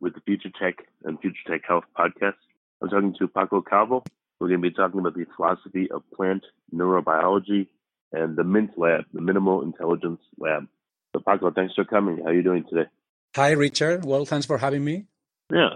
with 0.00 0.14
the 0.14 0.20
Future 0.20 0.50
Tech 0.60 0.86
and 1.04 1.18
Future 1.20 1.36
Tech 1.48 1.62
Health 1.66 1.84
podcast. 1.98 2.34
I'm 2.82 2.88
talking 2.88 3.14
to 3.18 3.28
Paco 3.28 3.62
Calvo. 3.62 4.04
We're 4.40 4.48
going 4.48 4.62
to 4.62 4.70
be 4.70 4.74
talking 4.74 5.00
about 5.00 5.14
the 5.14 5.26
philosophy 5.36 5.90
of 5.90 6.02
plant 6.14 6.44
neurobiology 6.74 7.68
and 8.12 8.36
the 8.36 8.44
MINT 8.44 8.72
lab, 8.76 9.04
the 9.12 9.20
Minimal 9.20 9.62
Intelligence 9.62 10.20
Lab. 10.38 10.66
So, 11.14 11.22
Paco, 11.26 11.50
thanks 11.50 11.74
for 11.74 11.84
coming. 11.84 12.18
How 12.18 12.30
are 12.30 12.34
you 12.34 12.42
doing 12.42 12.64
today? 12.68 12.88
Hi, 13.36 13.52
Richard. 13.52 14.04
Well, 14.04 14.24
thanks 14.24 14.46
for 14.46 14.58
having 14.58 14.84
me. 14.84 15.06
Yeah. 15.52 15.70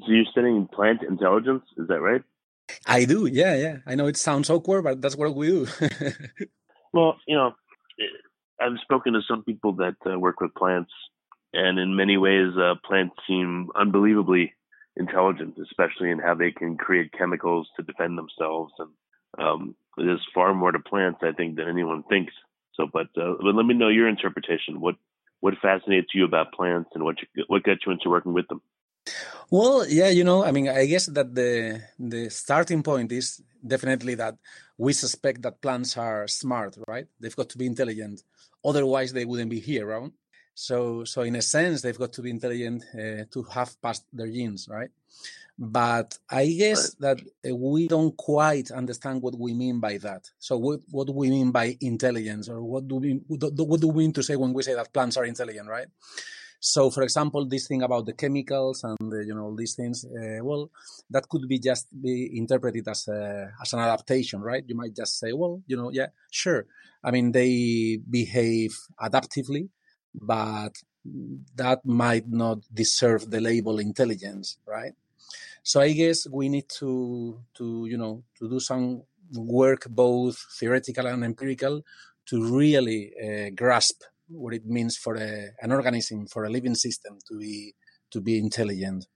So, 0.00 0.06
you're 0.12 0.24
studying 0.30 0.68
plant 0.72 1.02
intelligence, 1.02 1.64
is 1.76 1.88
that 1.88 2.00
right? 2.00 2.22
I 2.86 3.04
do, 3.04 3.26
yeah, 3.26 3.56
yeah. 3.56 3.76
I 3.86 3.94
know 3.94 4.06
it 4.06 4.16
sounds 4.16 4.48
awkward, 4.50 4.84
but 4.84 5.00
that's 5.02 5.16
what 5.16 5.34
we 5.34 5.48
do. 5.48 5.66
well, 6.92 7.16
you 7.26 7.36
know, 7.36 7.54
I've 8.60 8.78
spoken 8.82 9.12
to 9.14 9.20
some 9.28 9.42
people 9.42 9.72
that 9.74 9.96
uh, 10.10 10.18
work 10.18 10.40
with 10.40 10.54
plants 10.54 10.90
and 11.54 11.78
in 11.78 11.96
many 11.96 12.16
ways, 12.16 12.52
uh, 12.56 12.74
plants 12.84 13.14
seem 13.26 13.70
unbelievably 13.74 14.52
intelligent, 14.96 15.56
especially 15.62 16.10
in 16.10 16.18
how 16.18 16.34
they 16.34 16.50
can 16.50 16.76
create 16.76 17.12
chemicals 17.12 17.68
to 17.76 17.82
defend 17.82 18.18
themselves. 18.18 18.72
And 18.78 18.90
um, 19.38 19.76
there's 19.96 20.26
far 20.34 20.54
more 20.54 20.72
to 20.72 20.78
plants, 20.78 21.20
I 21.22 21.32
think, 21.32 21.56
than 21.56 21.68
anyone 21.68 22.02
thinks. 22.04 22.32
So, 22.74 22.88
but 22.92 23.08
uh, 23.16 23.34
but 23.40 23.54
let 23.54 23.66
me 23.66 23.74
know 23.74 23.88
your 23.88 24.08
interpretation. 24.08 24.80
What 24.80 24.96
what 25.40 25.54
fascinates 25.62 26.08
you 26.14 26.24
about 26.24 26.52
plants, 26.52 26.90
and 26.94 27.04
what 27.04 27.16
you, 27.20 27.44
what 27.46 27.62
got 27.62 27.78
you 27.86 27.92
into 27.92 28.10
working 28.10 28.32
with 28.32 28.48
them? 28.48 28.60
Well, 29.50 29.86
yeah, 29.86 30.08
you 30.08 30.24
know, 30.24 30.44
I 30.44 30.50
mean, 30.50 30.68
I 30.68 30.86
guess 30.86 31.06
that 31.06 31.34
the 31.34 31.82
the 31.98 32.30
starting 32.30 32.82
point 32.82 33.12
is 33.12 33.40
definitely 33.64 34.14
that 34.16 34.36
we 34.76 34.92
suspect 34.92 35.42
that 35.42 35.62
plants 35.62 35.96
are 35.96 36.26
smart, 36.26 36.76
right? 36.88 37.06
They've 37.20 37.36
got 37.36 37.50
to 37.50 37.58
be 37.58 37.66
intelligent, 37.66 38.22
otherwise 38.64 39.12
they 39.12 39.24
wouldn't 39.24 39.50
be 39.50 39.60
here, 39.60 39.86
right? 39.86 40.10
So, 40.54 41.04
so 41.04 41.22
in 41.22 41.36
a 41.36 41.42
sense, 41.42 41.82
they've 41.82 41.98
got 41.98 42.12
to 42.14 42.22
be 42.22 42.30
intelligent 42.30 42.84
uh, 42.94 43.24
to 43.32 43.42
have 43.52 43.80
passed 43.82 44.06
their 44.12 44.28
genes, 44.28 44.68
right? 44.70 44.90
But 45.58 46.18
I 46.28 46.46
guess 46.46 46.94
that 46.94 47.20
uh, 47.48 47.54
we 47.54 47.86
don't 47.86 48.16
quite 48.16 48.70
understand 48.70 49.22
what 49.22 49.38
we 49.38 49.54
mean 49.54 49.78
by 49.80 49.98
that. 49.98 50.30
So, 50.38 50.56
what 50.56 50.80
what 50.90 51.06
do 51.06 51.12
we 51.12 51.30
mean 51.30 51.52
by 51.52 51.76
intelligence, 51.80 52.48
or 52.48 52.62
what 52.62 52.88
do 52.88 52.96
we 52.96 53.20
what 53.28 53.80
do 53.80 53.88
we 53.88 54.04
mean 54.04 54.12
to 54.14 54.22
say 54.22 54.34
when 54.34 54.52
we 54.52 54.64
say 54.64 54.74
that 54.74 54.92
plants 54.92 55.16
are 55.16 55.24
intelligent, 55.24 55.68
right? 55.68 55.86
So, 56.58 56.90
for 56.90 57.02
example, 57.02 57.46
this 57.46 57.68
thing 57.68 57.82
about 57.82 58.06
the 58.06 58.14
chemicals 58.14 58.82
and 58.84 58.96
the, 59.12 59.24
you 59.26 59.34
know 59.34 59.54
these 59.54 59.74
things, 59.74 60.04
uh, 60.04 60.42
well, 60.42 60.70
that 61.10 61.28
could 61.28 61.46
be 61.46 61.58
just 61.58 61.86
be 62.02 62.36
interpreted 62.36 62.88
as 62.88 63.06
a, 63.06 63.50
as 63.60 63.72
an 63.74 63.80
adaptation, 63.80 64.40
right? 64.40 64.64
You 64.66 64.74
might 64.74 64.96
just 64.96 65.18
say, 65.18 65.32
well, 65.34 65.62
you 65.66 65.76
know, 65.76 65.90
yeah, 65.92 66.06
sure. 66.30 66.66
I 67.04 67.10
mean, 67.10 67.32
they 67.32 68.00
behave 68.08 68.74
adaptively 68.98 69.68
but 70.14 70.82
that 71.54 71.84
might 71.84 72.28
not 72.28 72.58
deserve 72.72 73.30
the 73.30 73.40
label 73.40 73.78
intelligence, 73.78 74.58
right? 74.66 74.94
So 75.62 75.80
I 75.80 75.92
guess 75.92 76.26
we 76.28 76.48
need 76.48 76.68
to 76.80 77.40
to 77.54 77.86
you 77.86 77.96
know 77.96 78.22
to 78.38 78.48
do 78.48 78.60
some 78.60 79.02
work, 79.32 79.86
both 79.88 80.36
theoretical 80.58 81.06
and 81.06 81.24
empirical, 81.24 81.82
to 82.26 82.56
really 82.56 83.12
uh, 83.22 83.50
grasp 83.54 84.02
what 84.28 84.54
it 84.54 84.66
means 84.66 84.96
for 84.96 85.16
a, 85.16 85.50
an 85.60 85.72
organism, 85.72 86.26
for 86.26 86.44
a 86.44 86.50
living 86.50 86.74
system 86.74 87.18
to 87.28 87.38
be 87.38 87.74
to 88.10 88.20
be 88.20 88.38
intelligent. 88.38 89.06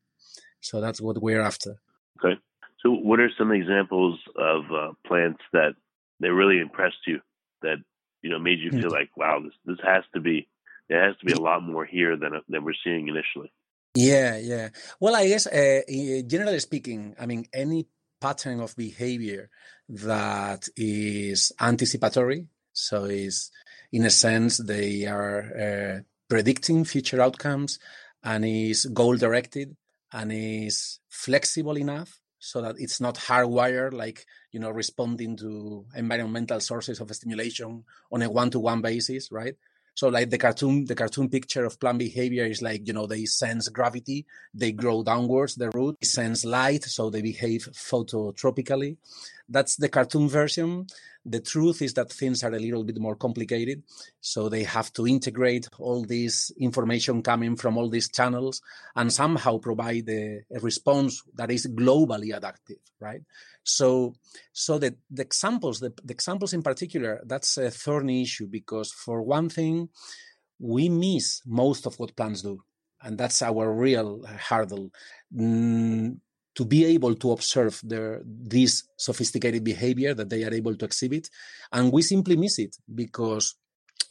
So 0.61 0.81
that's 0.81 1.01
what 1.01 1.23
we're 1.23 1.41
after. 1.41 1.77
Okay. 2.19 2.41
So, 2.83 2.91
what 2.91 3.21
are 3.21 3.31
some 3.37 3.53
examples 3.53 4.19
of 4.37 4.65
uh, 4.73 4.93
plants 5.07 5.41
that 5.53 5.75
that 6.21 6.33
really 6.33 6.61
impressed 6.61 7.07
you? 7.07 7.21
That 7.63 7.77
you 8.23 8.31
know 8.31 8.39
made 8.39 8.61
you 8.61 8.71
feel 8.71 8.91
like, 8.91 9.11
wow, 9.17 9.41
this 9.43 9.53
this 9.67 9.79
has 9.85 10.05
to 10.15 10.21
be 10.21 10.49
there 10.89 11.05
has 11.05 11.17
to 11.19 11.27
be 11.27 11.33
a 11.33 11.41
lot 11.41 11.63
more 11.63 11.85
here 11.85 12.17
than 12.17 12.33
than 12.49 12.65
we're 12.65 12.75
seeing 12.85 13.09
initially. 13.09 13.53
Yeah, 13.95 14.39
yeah. 14.39 14.69
Well, 15.01 15.17
I 15.17 15.29
guess 15.29 15.47
uh, 15.47 15.81
generally 16.27 16.61
speaking, 16.61 17.15
I 17.19 17.27
mean, 17.27 17.47
any 17.53 17.87
pattern 18.21 18.61
of 18.61 18.77
behavior 18.77 19.51
that 19.89 20.69
is 20.77 21.53
anticipatory, 21.61 22.47
so 22.73 23.05
is 23.05 23.51
in 23.93 24.05
a 24.05 24.11
sense 24.11 24.59
they 24.59 25.07
are 25.07 25.39
uh, 25.57 26.01
predicting 26.29 26.85
future 26.85 27.21
outcomes, 27.21 27.79
and 28.23 28.45
is 28.45 28.87
goal 28.87 29.17
directed, 29.17 29.77
and 30.13 30.33
is 30.33 31.01
flexible 31.09 31.77
enough 31.77 32.21
so 32.39 32.63
that 32.63 32.77
it's 32.79 33.01
not 33.01 33.17
hardwired 33.17 33.93
like 33.93 34.25
you 34.53 34.61
know 34.61 34.71
responding 34.71 35.37
to 35.37 35.85
environmental 35.97 36.61
sources 36.61 37.01
of 37.01 37.15
stimulation 37.15 37.85
on 38.13 38.23
a 38.23 38.31
one-to-one 38.31 38.81
basis 38.81 39.33
right 39.33 39.57
so 39.99 40.07
like 40.07 40.31
the 40.31 40.39
cartoon, 40.39 40.85
the 40.85 40.95
cartoon 40.95 41.29
picture 41.29 41.65
of 41.65 41.81
plant 41.81 41.99
behavior 41.99 42.45
is 42.45 42.63
like, 42.63 42.87
you 42.87 42.93
know, 42.93 43.09
they 43.09 43.25
sense 43.25 43.69
gravity, 43.69 44.27
they 44.55 44.71
grow 44.71 45.03
downwards 45.03 45.57
the 45.57 45.71
root, 45.71 45.97
sense 46.05 46.45
light, 46.45 46.85
so 46.85 47.11
they 47.11 47.21
behave 47.21 47.69
phototropically. 47.73 48.97
That's 49.49 49.77
the 49.77 49.89
cartoon 49.89 50.29
version. 50.29 50.87
The 51.25 51.41
truth 51.41 51.83
is 51.83 51.95
that 51.95 52.13
things 52.13 52.45
are 52.45 52.53
a 52.53 52.59
little 52.59 52.85
bit 52.85 52.99
more 52.99 53.17
complicated. 53.17 53.83
So 54.21 54.49
they 54.49 54.65
have 54.65 54.93
to 54.95 55.07
integrate 55.07 55.69
all 55.79 56.05
this 56.05 56.51
information 56.59 57.23
coming 57.23 57.57
from 57.57 57.79
all 57.79 57.89
these 57.89 58.11
channels 58.11 58.61
and 58.95 59.13
somehow 59.13 59.59
provide 59.59 60.09
a, 60.09 60.43
a 60.55 60.61
response 60.61 61.23
that 61.35 61.51
is 61.51 61.67
globally 61.67 62.37
adaptive, 62.37 62.79
right? 63.01 63.23
So, 63.65 64.15
so 64.53 64.79
the, 64.79 64.97
the 65.11 65.23
examples, 65.23 65.81
the, 65.81 65.93
the 66.05 66.13
examples 66.13 66.53
in 66.53 66.63
particular, 66.63 67.23
that's 67.27 67.57
a 67.57 67.71
thorny 67.71 68.23
issue 68.23 68.47
because 68.47 68.93
for 68.93 69.23
one 69.23 69.49
thing, 69.49 69.89
we 70.59 70.89
miss 70.89 71.43
most 71.47 71.87
of 71.87 71.99
what 71.99 72.17
plants 72.17 72.43
do. 72.43 72.63
And 73.01 73.17
that's 73.17 73.43
our 73.43 73.73
real 73.73 74.25
hurdle. 74.27 74.91
Mm, 75.35 76.19
to 76.59 76.65
be 76.65 76.85
able 76.85 77.15
to 77.15 77.31
observe 77.31 77.81
their 77.85 78.21
this 78.25 78.73
sophisticated 78.97 79.63
behavior 79.63 80.13
that 80.13 80.29
they 80.29 80.43
are 80.43 80.53
able 80.61 80.75
to 80.77 80.85
exhibit 80.85 81.31
and 81.73 81.93
we 81.93 82.03
simply 82.03 82.37
miss 82.37 82.59
it 82.59 82.77
because 83.03 83.55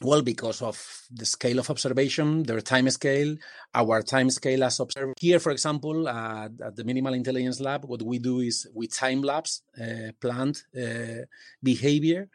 well, 0.00 0.22
because 0.22 0.62
of 0.62 0.76
the 1.10 1.26
scale 1.26 1.58
of 1.58 1.70
observation, 1.70 2.44
their 2.44 2.60
time 2.60 2.88
scale, 2.90 3.34
our 3.74 4.00
time 4.02 4.30
scale 4.30 4.62
as 4.62 4.78
observed. 4.78 5.14
Here, 5.18 5.40
for 5.40 5.50
example, 5.50 6.06
uh, 6.06 6.48
at 6.64 6.76
the 6.76 6.84
Minimal 6.84 7.14
Intelligence 7.14 7.60
Lab, 7.60 7.84
what 7.84 8.02
we 8.02 8.20
do 8.20 8.38
is 8.38 8.68
we 8.72 8.86
time 8.86 9.22
lapse 9.22 9.62
uh, 9.80 10.12
plant 10.20 10.62
uh, 10.80 11.24
behavior. 11.62 12.28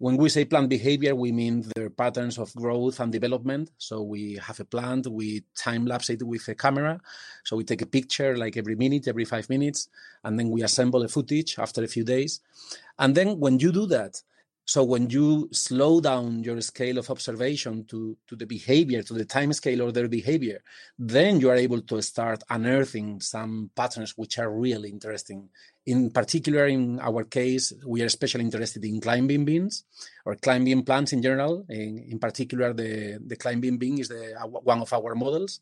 When 0.00 0.16
we 0.16 0.30
say 0.30 0.46
plant 0.46 0.70
behavior, 0.70 1.14
we 1.14 1.30
mean 1.30 1.62
their 1.76 1.90
patterns 1.90 2.38
of 2.38 2.54
growth 2.54 3.00
and 3.00 3.12
development. 3.12 3.70
So 3.76 4.00
we 4.00 4.40
have 4.42 4.58
a 4.58 4.64
plant, 4.64 5.06
we 5.06 5.44
time 5.54 5.84
lapse 5.84 6.08
it 6.08 6.22
with 6.22 6.48
a 6.48 6.54
camera. 6.54 6.98
So 7.44 7.54
we 7.54 7.64
take 7.64 7.82
a 7.82 7.86
picture 7.86 8.34
like 8.34 8.56
every 8.56 8.76
minute, 8.76 9.08
every 9.08 9.26
five 9.26 9.50
minutes, 9.50 9.90
and 10.24 10.38
then 10.38 10.48
we 10.48 10.62
assemble 10.62 11.02
a 11.02 11.08
footage 11.08 11.58
after 11.58 11.84
a 11.84 11.86
few 11.86 12.02
days. 12.02 12.40
And 12.98 13.14
then 13.14 13.38
when 13.40 13.58
you 13.58 13.72
do 13.72 13.84
that, 13.88 14.22
so 14.64 14.84
when 14.84 15.10
you 15.10 15.48
slow 15.52 16.00
down 16.00 16.44
your 16.44 16.60
scale 16.60 16.98
of 16.98 17.10
observation 17.10 17.84
to, 17.86 18.16
to 18.28 18.36
the 18.36 18.46
behavior, 18.46 19.02
to 19.02 19.14
the 19.14 19.24
time 19.24 19.52
scale 19.52 19.80
of 19.80 19.94
their 19.94 20.06
behavior, 20.06 20.62
then 20.98 21.40
you 21.40 21.50
are 21.50 21.56
able 21.56 21.80
to 21.82 22.00
start 22.02 22.44
unearthing 22.48 23.20
some 23.20 23.70
patterns 23.74 24.16
which 24.16 24.38
are 24.38 24.48
really 24.48 24.90
interesting. 24.90 25.48
In 25.86 26.10
particular, 26.10 26.66
in 26.66 27.00
our 27.00 27.24
case, 27.24 27.72
we 27.84 28.02
are 28.02 28.06
especially 28.06 28.44
interested 28.44 28.84
in 28.84 29.00
climbing 29.00 29.44
beans 29.44 29.84
or 30.24 30.36
climbing 30.36 30.84
plants 30.84 31.12
in 31.12 31.22
general. 31.22 31.64
In, 31.68 32.06
in 32.08 32.18
particular, 32.20 32.72
the, 32.72 33.18
the 33.26 33.36
climbing 33.36 33.76
bean 33.76 33.98
is 33.98 34.08
the, 34.08 34.40
uh, 34.40 34.46
one 34.46 34.82
of 34.82 34.92
our 34.92 35.16
models. 35.16 35.60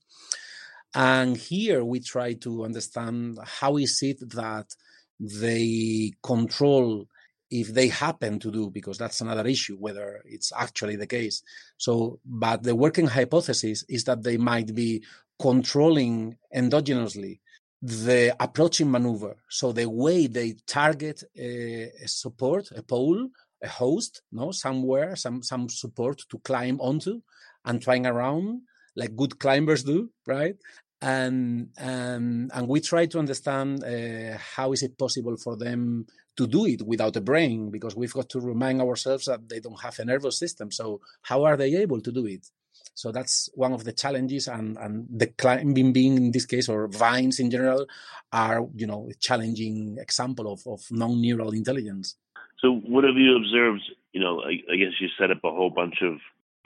And 0.94 1.36
here 1.36 1.82
we 1.84 2.00
try 2.00 2.34
to 2.34 2.64
understand 2.64 3.38
how 3.42 3.78
is 3.78 3.98
it 4.02 4.28
that 4.30 4.74
they 5.18 6.12
control 6.22 7.08
if 7.50 7.72
they 7.72 7.88
happen 7.88 8.38
to 8.40 8.50
do, 8.50 8.70
because 8.70 8.98
that's 8.98 9.20
another 9.20 9.46
issue, 9.46 9.76
whether 9.76 10.22
it's 10.24 10.52
actually 10.56 10.96
the 10.96 11.06
case. 11.06 11.42
So, 11.76 12.20
but 12.24 12.62
the 12.62 12.74
working 12.74 13.06
hypothesis 13.06 13.84
is 13.88 14.04
that 14.04 14.22
they 14.22 14.36
might 14.36 14.74
be 14.74 15.04
controlling 15.40 16.36
endogenously 16.54 17.40
the 17.80 18.34
approaching 18.40 18.90
maneuver. 18.90 19.36
So 19.48 19.72
the 19.72 19.88
way 19.88 20.26
they 20.26 20.56
target 20.66 21.22
a, 21.36 21.90
a 22.02 22.08
support, 22.08 22.70
a 22.76 22.82
pole, 22.82 23.28
a 23.62 23.68
host, 23.68 24.22
no, 24.32 24.50
somewhere, 24.50 25.16
some 25.16 25.42
some 25.42 25.68
support 25.68 26.22
to 26.30 26.38
climb 26.38 26.80
onto, 26.80 27.20
and 27.64 27.80
trying 27.80 28.06
around 28.06 28.62
like 28.96 29.16
good 29.16 29.38
climbers 29.38 29.84
do, 29.84 30.10
right? 30.26 30.56
And 31.00 31.68
and 31.78 32.50
and 32.52 32.68
we 32.68 32.80
try 32.80 33.06
to 33.06 33.18
understand 33.18 33.84
uh, 33.84 34.36
how 34.56 34.72
is 34.72 34.82
it 34.82 34.98
possible 34.98 35.36
for 35.36 35.56
them 35.56 36.06
to 36.38 36.46
do 36.46 36.64
it 36.66 36.82
without 36.86 37.16
a 37.16 37.20
brain 37.20 37.70
because 37.70 37.94
we've 37.94 38.12
got 38.12 38.28
to 38.30 38.40
remind 38.40 38.80
ourselves 38.80 39.26
that 39.26 39.48
they 39.48 39.60
don't 39.60 39.82
have 39.82 39.98
a 39.98 40.04
nervous 40.04 40.38
system. 40.38 40.70
So 40.70 41.00
how 41.22 41.44
are 41.44 41.56
they 41.56 41.74
able 41.76 42.00
to 42.00 42.12
do 42.12 42.24
it? 42.26 42.48
So 42.94 43.12
that's 43.12 43.48
one 43.54 43.72
of 43.72 43.84
the 43.84 43.92
challenges, 43.92 44.48
and, 44.48 44.76
and 44.76 45.06
the 45.08 45.28
climbing 45.28 45.92
being 45.92 46.16
in 46.16 46.32
this 46.32 46.46
case, 46.46 46.68
or 46.68 46.88
vines 46.88 47.38
in 47.38 47.48
general, 47.48 47.86
are 48.32 48.66
you 48.74 48.88
know 48.88 49.08
a 49.08 49.14
challenging 49.14 49.98
example 50.00 50.52
of, 50.52 50.66
of 50.66 50.80
non-neural 50.90 51.52
intelligence. 51.52 52.16
So 52.58 52.72
what 52.72 53.04
have 53.04 53.16
you 53.16 53.36
observed? 53.36 53.82
You 54.12 54.20
know, 54.20 54.40
I, 54.40 54.52
I 54.72 54.76
guess 54.76 54.94
you 55.00 55.08
set 55.16 55.30
up 55.30 55.44
a 55.44 55.50
whole 55.50 55.70
bunch 55.70 56.02
of 56.02 56.14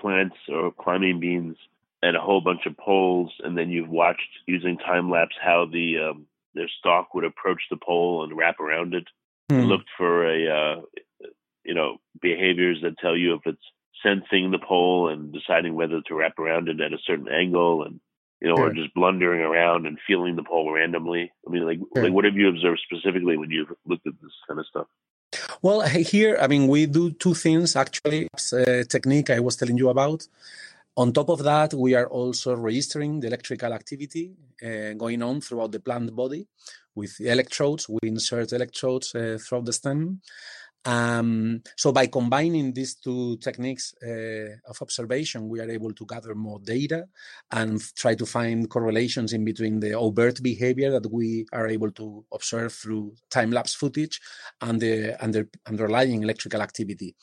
plants 0.01 0.37
or 0.49 0.73
climbing 0.73 1.21
beans 1.21 1.57
and 2.03 2.17
a 2.17 2.21
whole 2.21 2.41
bunch 2.41 2.65
of 2.65 2.79
poles, 2.79 3.31
and 3.45 3.57
then 3.57 3.69
you've 3.69 3.91
watched 3.91 4.33
using 4.47 4.79
time 4.79 5.11
lapse 5.11 5.37
how 5.39 5.67
the 5.71 5.87
um, 5.99 6.27
their 6.55 6.71
stalk 6.79 7.15
would 7.15 7.25
approach 7.25 7.63
the 7.71 7.77
pole 7.77 8.25
and 8.25 8.37
wrap 8.39 8.59
around 8.59 8.95
it 8.95 9.05
mm. 9.51 9.67
looked 9.67 9.89
for 9.97 10.27
a 10.27 10.49
uh, 10.49 10.81
you 11.65 11.75
know 11.75 11.99
behaviors 12.21 12.81
that 12.83 12.99
tell 12.99 13.17
you 13.17 13.35
if 13.35 13.41
it's 13.47 13.63
sensing 14.03 14.51
the 14.51 14.59
pole 14.59 15.09
and 15.09 15.33
deciding 15.33 15.75
whether 15.75 16.01
to 16.03 16.15
wrap 16.15 16.39
around 16.39 16.69
it 16.69 16.81
at 16.81 16.93
a 16.93 16.99
certain 17.07 17.29
angle 17.29 17.85
and 17.85 18.01
you 18.43 18.49
know, 18.49 18.61
or 18.61 18.73
just 18.73 18.93
blundering 18.93 19.41
around 19.41 19.87
and 19.87 19.99
feeling 20.05 20.35
the 20.35 20.43
pole 20.43 20.73
randomly. 20.73 21.33
I 21.47 21.51
mean, 21.51 21.65
like, 21.65 21.79
like 21.95 22.13
what 22.13 22.25
have 22.25 22.35
you 22.35 22.49
observed 22.49 22.81
specifically 22.85 23.37
when 23.37 23.51
you've 23.51 23.73
looked 23.87 24.05
at 24.05 24.15
this 24.21 24.33
kind 24.49 24.59
of 24.59 24.67
stuff? 24.67 24.89
Well, 25.63 25.83
here, 25.83 26.37
I 26.41 26.49
mean, 26.49 26.67
we 26.67 26.87
do 26.87 27.13
two 27.13 27.35
things 27.35 27.77
actually. 27.77 28.27
Uh, 28.53 28.83
technique 28.89 29.31
I 29.31 29.39
was 29.39 29.55
telling 29.55 29.79
you 29.79 29.91
about. 29.91 30.27
On 30.97 31.11
top 31.13 31.31
of 31.31 31.43
that, 31.45 31.73
we 31.73 31.95
are 31.95 32.07
also 32.07 32.55
registering 32.55 33.21
the 33.21 33.29
electrical 33.29 33.73
activity 33.73 34.35
uh, 34.63 34.93
going 34.93 35.23
on 35.23 35.41
throughout 35.41 35.73
the 35.73 35.81
plant 35.81 36.15
body 36.15 36.47
with 36.95 37.19
electrodes. 37.21 37.89
We 37.89 37.99
insert 38.03 38.53
electrodes 38.53 39.15
uh, 39.15 39.39
throughout 39.41 39.65
the 39.65 39.73
stem. 39.73 40.21
Um, 40.85 41.63
so 41.77 41.93
by 41.93 42.09
combining 42.09 42.73
these 42.73 42.97
two 42.97 43.37
techniques 43.39 43.95
uh, 44.03 44.57
of 44.69 44.83
observation, 44.83 45.49
we 45.49 45.61
are 45.61 45.71
able 45.71 45.93
to 45.93 46.05
gather 46.05 46.35
more 46.35 46.59
data 46.59 47.07
and 47.53 47.81
try 47.95 48.15
to 48.17 48.27
find 48.27 48.69
correlations 48.69 49.33
in 49.33 49.45
between 49.45 49.81
the 49.81 49.95
overt 49.95 50.43
behavior 50.43 50.91
that 50.91 51.11
we 51.11 51.47
are 51.53 51.69
able 51.69 51.93
to 51.93 52.25
observe 52.33 52.73
through 52.73 53.15
time-lapse 53.31 53.75
footage 53.75 54.21
and 54.61 54.81
the, 54.81 55.17
and 55.23 55.33
the 55.33 55.49
underlying 55.67 56.23
electrical 56.23 56.61
activity. 56.61 57.15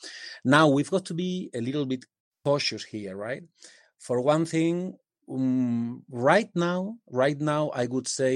Now 0.44 0.68
we've 0.68 0.90
got 0.90 1.04
to 1.06 1.14
be 1.14 1.50
a 1.54 1.60
little 1.60 1.84
bit 1.84 2.04
cautious 2.50 2.84
here, 2.84 3.16
right? 3.16 3.44
For 4.06 4.16
one 4.34 4.44
thing, 4.54 4.76
um, 5.34 6.02
right 6.28 6.50
now, 6.54 6.80
right 7.22 7.40
now, 7.54 7.62
I 7.82 7.84
would 7.92 8.08
say 8.08 8.34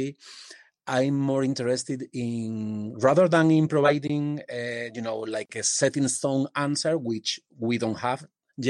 I'm 0.87 1.17
more 1.33 1.43
interested 1.43 2.01
in 2.13 2.95
rather 3.07 3.27
than 3.35 3.51
in 3.51 3.67
providing, 3.75 4.25
uh, 4.59 4.87
you 4.97 5.03
know, 5.07 5.19
like 5.37 5.53
a 5.57 5.63
set 5.63 5.97
in 5.97 6.09
stone 6.09 6.47
answer, 6.67 6.95
which 7.11 7.41
we 7.67 7.75
don't 7.79 8.01
have 8.09 8.21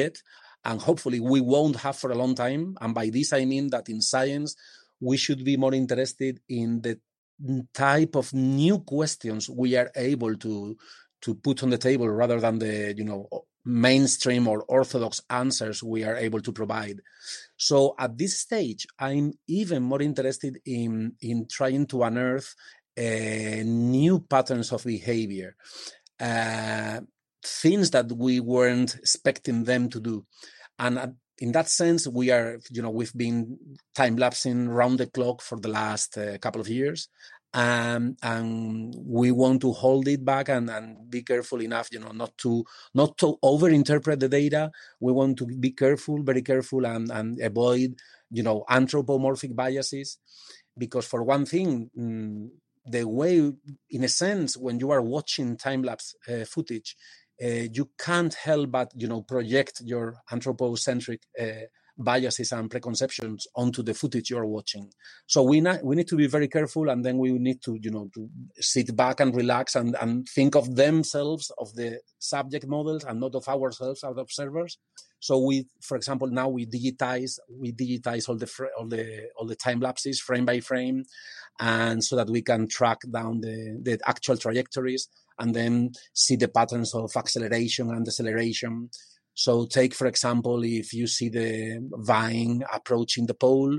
yet, 0.01 0.15
and 0.65 0.81
hopefully 0.81 1.21
we 1.21 1.41
won't 1.53 1.77
have 1.85 1.97
for 2.01 2.11
a 2.13 2.21
long 2.23 2.35
time. 2.35 2.63
And 2.81 2.95
by 2.95 3.07
this 3.17 3.33
I 3.33 3.45
mean 3.45 3.67
that 3.75 3.89
in 3.89 4.01
science 4.01 4.51
we 5.09 5.17
should 5.25 5.43
be 5.51 5.57
more 5.57 5.75
interested 5.75 6.35
in 6.49 6.69
the 6.87 6.95
type 7.75 8.15
of 8.17 8.33
new 8.33 8.79
questions 8.95 9.51
we 9.51 9.77
are 9.81 9.91
able 9.97 10.35
to 10.37 10.77
to 11.25 11.35
put 11.35 11.63
on 11.65 11.71
the 11.71 11.85
table 11.89 12.09
rather 12.09 12.39
than 12.45 12.57
the 12.61 12.95
you 12.97 13.05
know 13.05 13.21
mainstream 13.65 14.47
or 14.47 14.65
orthodox 14.65 15.21
answers 15.31 15.83
we 15.83 16.05
are 16.05 16.17
able 16.17 16.41
to 16.41 16.53
provide. 16.53 17.01
So 17.57 17.95
at 17.99 18.19
this 18.19 18.39
stage, 18.39 18.87
I'm 18.99 19.33
even 19.47 19.83
more 19.83 20.03
interested 20.03 20.59
in, 20.67 21.15
in 21.21 21.47
trying 21.51 21.87
to 21.87 22.03
unearth 22.03 22.55
uh, 22.99 23.63
new 23.65 24.21
patterns 24.21 24.73
of 24.73 24.85
behavior, 24.85 25.57
uh, 26.21 27.01
things 27.43 27.91
that 27.91 28.13
we 28.13 28.41
weren't 28.41 28.95
expecting 28.97 29.65
them 29.65 29.89
to 29.91 30.01
do. 30.01 30.27
And 30.79 31.15
in 31.39 31.53
that 31.53 31.69
sense, 31.69 32.07
we 32.07 32.31
are, 32.31 32.59
you 32.71 32.83
know, 32.83 32.91
we've 32.91 33.15
been 33.17 33.59
time 33.95 34.17
lapsing 34.17 34.69
round 34.69 34.99
the 34.99 35.07
clock 35.07 35.43
for 35.43 35.59
the 35.59 35.69
last 35.69 36.17
uh, 36.17 36.39
couple 36.39 36.61
of 36.61 36.69
years 36.69 37.09
um, 37.55 38.17
and 38.23 38.95
we 39.07 39.31
want 39.31 39.61
to 39.63 39.73
hold 39.73 40.09
it 40.09 40.25
back 40.25 40.49
and, 40.49 40.69
and 40.69 41.09
be 41.11 41.23
careful 41.23 41.63
enough 41.63 41.89
you 41.93 42.01
know 42.01 42.13
not 42.13 42.37
to 42.39 42.65
not 42.95 43.17
to 43.19 43.39
overinterpret 43.45 44.21
the 44.21 44.29
data. 44.29 44.71
We 45.01 45.13
want 45.13 45.39
to 45.39 45.47
be 45.47 45.71
careful 45.71 46.23
very 46.23 46.43
careful 46.43 46.87
and, 46.87 47.11
and 47.11 47.41
avoid 47.41 47.97
you 48.31 48.43
know 48.43 48.65
anthropomorphic 48.69 49.55
biases. 49.57 50.19
Because 50.77 51.07
for 51.07 51.23
one 51.23 51.47
thing 51.47 51.91
mm, 51.97 52.49
the 52.87 53.05
way 53.05 53.53
in 53.91 54.05
a 54.05 54.09
sense 54.09 54.57
when 54.57 54.79
you 54.81 54.91
are 54.91 55.01
watching 55.03 55.57
time 55.57 55.83
lapse 55.83 56.15
uh, 56.29 56.45
footage 56.45 56.97
uh, 57.43 57.67
you 57.73 57.91
can't 57.99 58.35
help 58.35 58.71
but 58.73 58.93
you 58.97 59.09
know 59.09 59.23
project 59.23 59.81
your 59.85 60.17
anthropocentric 60.31 61.23
uh, 61.41 61.67
biases 61.97 62.53
and 62.53 62.71
preconceptions 62.71 63.47
onto 63.55 63.83
the 63.83 63.95
footage 63.95 64.31
you're 64.31 64.47
watching. 64.47 64.91
So 65.27 65.43
we 65.43 65.61
not, 65.61 65.85
we 65.85 65.97
need 65.97 66.09
to 66.09 66.17
be 66.17 66.27
very 66.27 66.49
careful, 66.49 66.89
and 66.89 67.05
then 67.05 67.19
we 67.19 67.33
need 67.33 67.63
to 67.63 67.79
you 67.81 67.91
know 67.91 68.11
to 68.15 68.29
sit 68.57 68.95
back 68.97 69.21
and 69.21 69.35
relax 69.35 69.75
and 69.75 69.97
and 70.01 70.29
think 70.29 70.57
of 70.57 70.75
themselves 70.75 71.51
of 71.59 71.75
the 71.75 72.01
subject 72.19 72.67
models 72.67 73.05
and 73.05 73.21
not 73.21 73.35
of 73.35 73.49
ourselves 73.49 74.03
as 74.05 74.17
observers. 74.17 74.79
So 75.21 75.39
we, 75.39 75.67
for 75.81 75.97
example, 75.97 76.29
now 76.29 76.49
we 76.49 76.67
digitize 76.67 77.39
we 77.51 77.73
digitize 77.73 78.29
all 78.29 78.37
the 78.37 78.51
all 78.79 78.89
the 78.89 79.31
all 79.37 79.47
the 79.47 79.57
time 79.57 79.81
lapses 79.81 80.21
frame 80.21 80.45
by 80.45 80.61
frame, 80.61 81.05
and 81.61 82.03
so 82.03 82.17
that 82.17 82.29
we 82.29 82.43
can 82.43 82.69
track 82.69 82.99
down 83.11 83.41
the 83.41 83.79
the 83.83 84.01
actual 84.07 84.37
trajectories 84.37 85.09
and 85.39 85.55
then 85.55 85.93
see 86.13 86.37
the 86.37 86.49
patterns 86.49 86.95
of 86.95 87.11
acceleration 87.17 87.91
and 87.91 88.05
deceleration 88.05 88.91
so 89.35 89.67
take, 89.67 89.95
for 89.95 90.07
example, 90.07 90.63
if 90.63 90.95
you 90.95 91.07
see 91.09 91.29
the 91.29 91.87
vine 91.91 92.63
approaching 92.73 93.27
the 93.27 93.35
pole, 93.35 93.79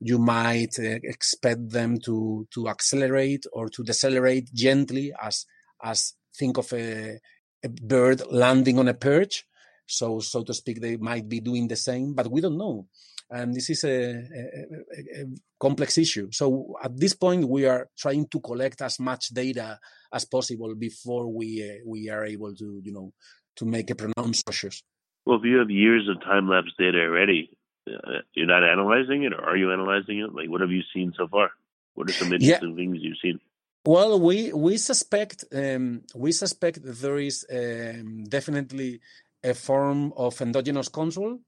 you 0.00 0.18
might 0.18 0.78
uh, 0.78 0.98
expect 1.02 1.70
them 1.70 1.98
to, 2.04 2.46
to 2.54 2.68
accelerate 2.68 3.44
or 3.52 3.68
to 3.68 3.82
decelerate 3.82 4.52
gently 4.54 5.12
as, 5.20 5.46
as 5.82 6.14
think 6.36 6.58
of 6.58 6.72
a, 6.72 7.18
a 7.64 7.68
bird 7.68 8.22
landing 8.30 8.78
on 8.78 8.88
a 8.88 8.94
perch. 8.94 9.44
So, 9.86 10.20
so 10.20 10.42
to 10.44 10.54
speak, 10.54 10.80
they 10.80 10.96
might 10.96 11.28
be 11.28 11.40
doing 11.40 11.68
the 11.68 11.76
same, 11.76 12.14
but 12.14 12.30
we 12.30 12.40
don't 12.40 12.58
know. 12.58 12.86
And 13.30 13.54
this 13.54 13.70
is 13.70 13.84
a, 13.84 14.12
a, 14.12 15.22
a, 15.22 15.24
complex 15.58 15.98
issue. 15.98 16.28
So 16.30 16.76
at 16.82 16.96
this 16.96 17.14
point, 17.14 17.48
we 17.48 17.66
are 17.66 17.88
trying 17.98 18.28
to 18.28 18.40
collect 18.40 18.82
as 18.82 19.00
much 19.00 19.28
data 19.28 19.78
as 20.12 20.26
possible 20.26 20.74
before 20.74 21.26
we 21.26 21.62
uh, 21.68 21.82
we 21.86 22.10
are 22.10 22.24
able 22.26 22.54
to, 22.54 22.80
you 22.84 22.92
know, 22.92 23.12
to 23.56 23.64
make 23.64 23.90
a 23.90 23.94
pronounced 23.94 24.44
cautious. 24.44 24.82
Well, 25.24 25.38
if 25.38 25.44
you 25.44 25.58
have 25.58 25.70
years 25.70 26.08
of 26.08 26.22
time 26.22 26.48
lapse 26.48 26.72
data 26.78 26.98
already, 26.98 27.50
uh, 27.88 28.20
you're 28.34 28.46
not 28.46 28.64
analyzing 28.64 29.24
it, 29.24 29.32
or 29.32 29.42
are 29.42 29.56
you 29.56 29.72
analyzing 29.72 30.18
it? 30.20 30.34
Like, 30.34 30.48
what 30.48 30.60
have 30.60 30.70
you 30.70 30.82
seen 30.92 31.12
so 31.16 31.28
far? 31.28 31.50
What 31.94 32.10
are 32.10 32.12
some 32.12 32.32
interesting 32.32 32.70
yeah. 32.70 32.76
things 32.76 32.98
you've 33.00 33.18
seen? 33.22 33.40
Well, 33.86 34.18
we 34.18 34.52
we 34.52 34.76
suspect 34.78 35.44
um, 35.52 36.02
we 36.14 36.32
suspect 36.32 36.80
there 36.82 37.18
is 37.18 37.46
um, 37.52 38.24
definitely 38.24 39.00
a 39.42 39.52
form 39.52 40.12
of 40.16 40.40
endogenous 40.40 40.88
control, 40.88 41.38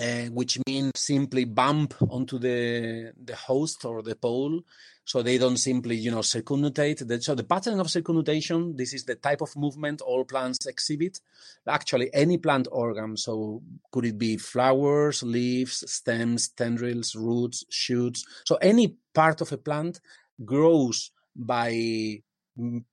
uh, 0.00 0.26
which 0.30 0.58
means 0.66 0.92
simply 0.96 1.44
bump 1.44 1.94
onto 2.08 2.38
the 2.38 3.12
the 3.22 3.36
host 3.36 3.84
or 3.84 4.02
the 4.02 4.16
pole, 4.16 4.62
so 5.04 5.20
they 5.20 5.36
don't 5.36 5.58
simply 5.58 5.96
you 5.96 6.10
know 6.10 6.20
circumnutate. 6.20 7.22
So 7.22 7.34
the 7.34 7.44
pattern 7.44 7.78
of 7.78 7.90
circumnutation, 7.90 8.74
this 8.76 8.94
is 8.94 9.04
the 9.04 9.16
type 9.16 9.42
of 9.42 9.54
movement 9.54 10.00
all 10.00 10.24
plants 10.24 10.64
exhibit. 10.66 11.20
Actually, 11.68 12.08
any 12.14 12.38
plant 12.38 12.68
organ. 12.72 13.16
So 13.16 13.62
could 13.90 14.06
it 14.06 14.18
be 14.18 14.38
flowers, 14.38 15.22
leaves, 15.22 15.84
stems, 15.90 16.48
tendrils, 16.48 17.14
roots, 17.14 17.64
shoots? 17.68 18.24
So 18.46 18.56
any 18.56 18.96
part 19.12 19.42
of 19.42 19.52
a 19.52 19.58
plant 19.58 20.00
grows 20.42 21.10
by 21.36 22.22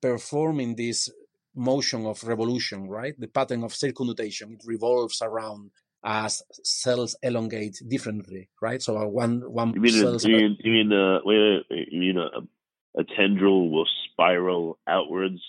performing 0.02 0.76
this 0.76 1.08
motion 1.54 2.06
of 2.06 2.22
revolution, 2.24 2.88
right? 2.88 3.18
The 3.18 3.28
pattern 3.28 3.64
of 3.64 3.74
circumnutation, 3.74 4.52
it 4.52 4.62
revolves 4.66 5.20
around 5.22 5.70
as 6.04 6.42
cells 6.64 7.16
elongate 7.22 7.80
differently, 7.86 8.48
right? 8.60 8.82
So 8.82 9.06
one 9.08 9.42
one 9.52 9.74
you 9.74 9.80
mean 9.80 9.92
cells 9.92 10.24
a, 10.24 10.28
you 10.28 10.36
mean, 10.36 10.56
you 10.60 10.72
mean 10.72 10.92
uh, 10.92 11.20
wait, 11.24 11.64
wait, 11.70 11.88
you 11.90 12.00
mean 12.00 12.16
a, 12.18 13.00
a 13.00 13.04
tendril 13.16 13.70
will 13.70 13.86
spiral 14.10 14.78
outwards 14.86 15.40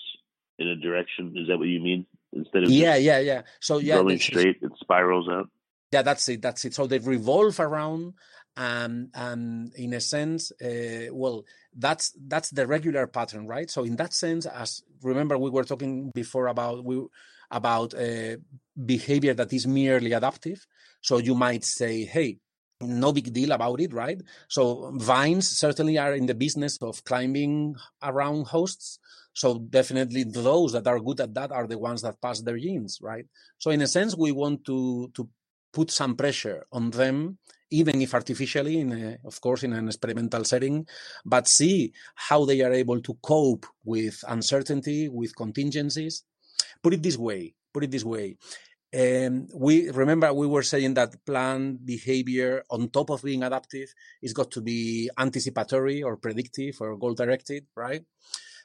in 0.58 0.68
a 0.68 0.76
direction? 0.76 1.34
Is 1.36 1.48
that 1.48 1.58
what 1.58 1.68
you 1.68 1.80
mean? 1.80 2.06
Instead 2.32 2.64
of 2.64 2.70
yeah, 2.70 2.96
yeah, 2.96 3.18
yeah. 3.18 3.42
So 3.60 3.78
yeah, 3.78 3.96
growing 3.96 4.18
straight, 4.18 4.58
it 4.62 4.72
spirals 4.80 5.28
out. 5.30 5.48
Yeah, 5.90 6.02
that's 6.02 6.28
it. 6.28 6.40
That's 6.40 6.64
it. 6.64 6.74
So 6.74 6.86
they 6.86 6.98
revolve 6.98 7.60
around 7.60 8.14
and 8.56 9.08
and 9.14 9.74
in 9.76 9.94
a 9.94 10.00
sense 10.00 10.52
uh, 10.62 11.06
well 11.10 11.44
that's 11.74 12.12
that's 12.26 12.50
the 12.50 12.66
regular 12.66 13.06
pattern 13.06 13.46
right 13.46 13.70
so 13.70 13.82
in 13.82 13.96
that 13.96 14.12
sense 14.12 14.44
as 14.44 14.82
remember 15.02 15.38
we 15.38 15.48
were 15.48 15.64
talking 15.64 16.10
before 16.14 16.48
about 16.48 16.84
we 16.84 17.02
about 17.50 17.94
uh, 17.94 18.36
behavior 18.86 19.34
that 19.34 19.52
is 19.52 19.66
merely 19.66 20.12
adaptive 20.12 20.66
so 21.00 21.18
you 21.18 21.34
might 21.34 21.64
say 21.64 22.04
hey 22.04 22.38
no 22.80 23.12
big 23.12 23.32
deal 23.32 23.52
about 23.52 23.80
it 23.80 23.92
right 23.92 24.20
so 24.48 24.92
vines 24.96 25.48
certainly 25.48 25.98
are 25.98 26.14
in 26.14 26.26
the 26.26 26.34
business 26.34 26.78
of 26.82 27.04
climbing 27.04 27.74
around 28.02 28.46
hosts 28.46 28.98
so 29.34 29.58
definitely 29.58 30.24
those 30.24 30.72
that 30.72 30.86
are 30.86 31.00
good 31.00 31.20
at 31.20 31.34
that 31.34 31.52
are 31.52 31.66
the 31.66 31.78
ones 31.78 32.02
that 32.02 32.20
pass 32.20 32.40
their 32.40 32.58
genes 32.58 32.98
right 33.00 33.26
so 33.58 33.70
in 33.70 33.82
a 33.82 33.86
sense 33.86 34.16
we 34.16 34.32
want 34.32 34.64
to 34.64 35.10
to 35.14 35.28
put 35.72 35.90
some 35.90 36.16
pressure 36.16 36.66
on 36.72 36.90
them 36.90 37.38
even 37.72 38.02
if 38.02 38.14
artificially, 38.14 38.80
in 38.80 38.92
a, 38.92 39.18
of 39.26 39.40
course, 39.40 39.62
in 39.62 39.72
an 39.72 39.88
experimental 39.88 40.44
setting, 40.44 40.86
but 41.24 41.48
see 41.48 41.92
how 42.14 42.44
they 42.44 42.60
are 42.60 42.72
able 42.72 43.00
to 43.00 43.14
cope 43.22 43.66
with 43.84 44.22
uncertainty, 44.28 45.08
with 45.08 45.34
contingencies. 45.34 46.24
Put 46.82 46.94
it 46.94 47.02
this 47.02 47.16
way. 47.16 47.54
Put 47.72 47.84
it 47.84 47.90
this 47.90 48.04
way. 48.04 48.36
Um, 48.94 49.48
we 49.54 49.88
remember 49.90 50.32
we 50.34 50.46
were 50.46 50.62
saying 50.62 50.94
that 50.94 51.24
plant 51.24 51.84
behavior, 51.84 52.62
on 52.70 52.90
top 52.90 53.10
of 53.10 53.22
being 53.22 53.42
adaptive, 53.42 53.92
is 54.20 54.34
got 54.34 54.50
to 54.50 54.60
be 54.60 55.08
anticipatory 55.18 56.02
or 56.02 56.18
predictive 56.18 56.76
or 56.80 56.98
goal 56.98 57.14
directed, 57.14 57.66
right? 57.74 58.04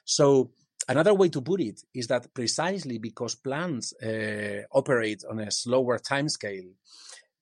So 0.04 0.50
another 0.86 1.14
way 1.14 1.30
to 1.30 1.40
put 1.40 1.62
it 1.62 1.80
is 1.94 2.08
that 2.08 2.32
precisely 2.34 2.98
because 2.98 3.36
plants 3.36 3.94
uh, 4.02 4.64
operate 4.72 5.24
on 5.30 5.38
a 5.38 5.50
slower 5.50 5.98
time 5.98 6.28
scale, 6.28 6.72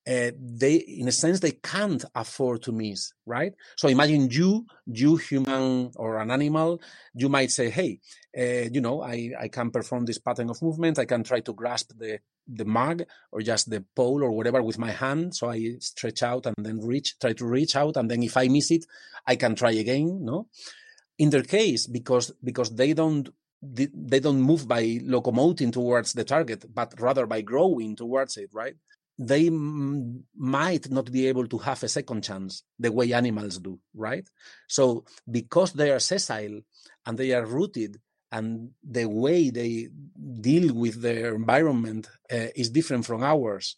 uh, 0.09 0.31
they 0.39 0.75
in 0.75 1.09
a 1.09 1.13
sense 1.13 1.41
they 1.41 1.53
can't 1.53 2.05
afford 2.15 2.63
to 2.63 2.73
miss 2.73 3.13
right? 3.27 3.53
So 3.77 3.89
imagine 3.89 4.31
you 4.31 4.67
you 4.87 5.17
human 5.17 5.91
or 5.97 6.19
an 6.19 6.31
animal 6.31 6.81
you 7.15 7.29
might 7.29 7.51
say 7.51 7.71
hey 7.71 8.01
uh, 8.39 8.69
you 8.73 8.81
know 8.81 9.03
i 9.03 9.31
i 9.41 9.49
can 9.49 9.71
perform 9.71 10.05
this 10.05 10.19
pattern 10.19 10.51
of 10.51 10.63
movement. 10.63 10.99
I 10.99 11.05
can 11.07 11.25
try 11.25 11.41
to 11.41 11.53
grasp 11.53 11.93
the 11.99 12.21
the 12.47 12.65
mug 12.65 13.03
or 13.33 13.41
just 13.41 13.69
the 13.71 13.85
pole 13.97 14.23
or 14.23 14.31
whatever 14.31 14.63
with 14.63 14.79
my 14.79 14.93
hand. 14.93 15.35
So 15.35 15.51
i 15.51 15.75
stretch 15.81 16.23
out 16.23 16.47
and 16.47 16.57
then 16.59 16.81
reach 16.81 17.19
try 17.19 17.33
to 17.33 17.47
reach 17.47 17.75
out 17.77 17.97
and 17.97 18.11
then 18.11 18.23
if 18.23 18.37
i 18.37 18.49
miss 18.49 18.71
it 18.71 18.85
i 19.27 19.37
can 19.37 19.55
try 19.55 19.73
again 19.73 20.25
no? 20.25 20.49
In 21.19 21.31
their 21.31 21.43
case 21.43 21.87
because 21.87 22.33
because 22.45 22.75
they 22.75 22.93
don't 22.93 23.29
they 23.63 24.21
don't 24.21 24.41
move 24.41 24.69
by 24.69 24.83
locomoting 25.03 25.73
towards 25.73 26.13
the 26.13 26.25
target 26.25 26.65
but 26.73 26.95
rather 27.01 27.27
by 27.27 27.41
growing 27.41 27.97
towards 27.97 28.37
it 28.37 28.51
right 28.53 28.77
they 29.19 29.49
m- 29.49 30.25
might 30.37 30.91
not 30.91 31.11
be 31.13 31.27
able 31.29 31.47
to 31.49 31.59
have 31.59 31.83
a 31.83 31.89
second 31.89 32.23
chance 32.25 32.65
the 32.79 32.93
way 32.93 33.13
animals 33.13 33.59
do, 33.59 33.79
right? 33.95 34.29
So 34.69 35.05
because 35.31 35.73
they 35.73 35.91
are 35.91 36.01
sessile 36.01 36.61
and 37.07 37.19
they 37.19 37.33
are 37.33 37.47
rooted 37.47 37.99
and 38.33 38.71
the 38.83 39.07
way 39.07 39.51
they 39.51 39.89
deal 40.41 40.75
with 40.75 41.01
their 41.03 41.35
environment 41.35 42.09
uh, 42.33 42.49
is 42.57 42.71
different 42.71 43.07
from 43.07 43.23
ours, 43.23 43.77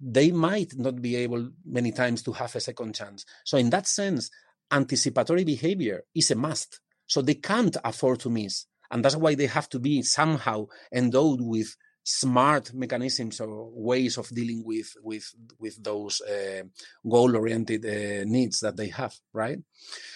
they 0.00 0.30
might 0.30 0.74
not 0.76 1.02
be 1.02 1.16
able 1.16 1.50
many 1.64 1.92
times 1.92 2.22
to 2.22 2.32
have 2.32 2.54
a 2.54 2.60
second 2.60 2.94
chance. 2.94 3.24
So 3.44 3.58
in 3.58 3.70
that 3.70 3.88
sense, 3.88 4.30
anticipatory 4.70 5.44
behavior 5.44 6.02
is 6.14 6.30
a 6.30 6.36
must. 6.36 6.80
So 7.06 7.22
they 7.22 7.34
can't 7.34 7.76
afford 7.84 8.20
to 8.20 8.30
miss. 8.30 8.66
And 8.90 9.04
that's 9.04 9.16
why 9.16 9.34
they 9.34 9.46
have 9.46 9.68
to 9.70 9.80
be 9.80 10.02
somehow 10.02 10.66
endowed 10.94 11.40
with 11.40 11.74
smart 12.08 12.72
mechanisms 12.72 13.38
or 13.38 13.70
ways 13.74 14.16
of 14.16 14.28
dealing 14.30 14.62
with 14.64 14.90
with 15.02 15.30
with 15.58 15.82
those 15.84 16.22
uh, 16.22 16.62
goal 17.06 17.36
oriented 17.36 17.84
uh, 17.84 18.24
needs 18.24 18.60
that 18.60 18.76
they 18.78 18.88
have 18.88 19.14
right? 19.34 19.58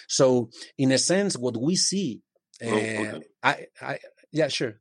So 0.07 0.49
in 0.75 0.91
a 0.91 0.97
sense 0.97 1.37
what 1.37 1.55
we 1.55 1.75
see 1.75 2.21
uh, 2.65 2.67
oh, 2.67 2.75
okay. 2.75 3.21
I, 3.43 3.67
I 3.79 3.99
yeah 4.31 4.47
sure 4.47 4.79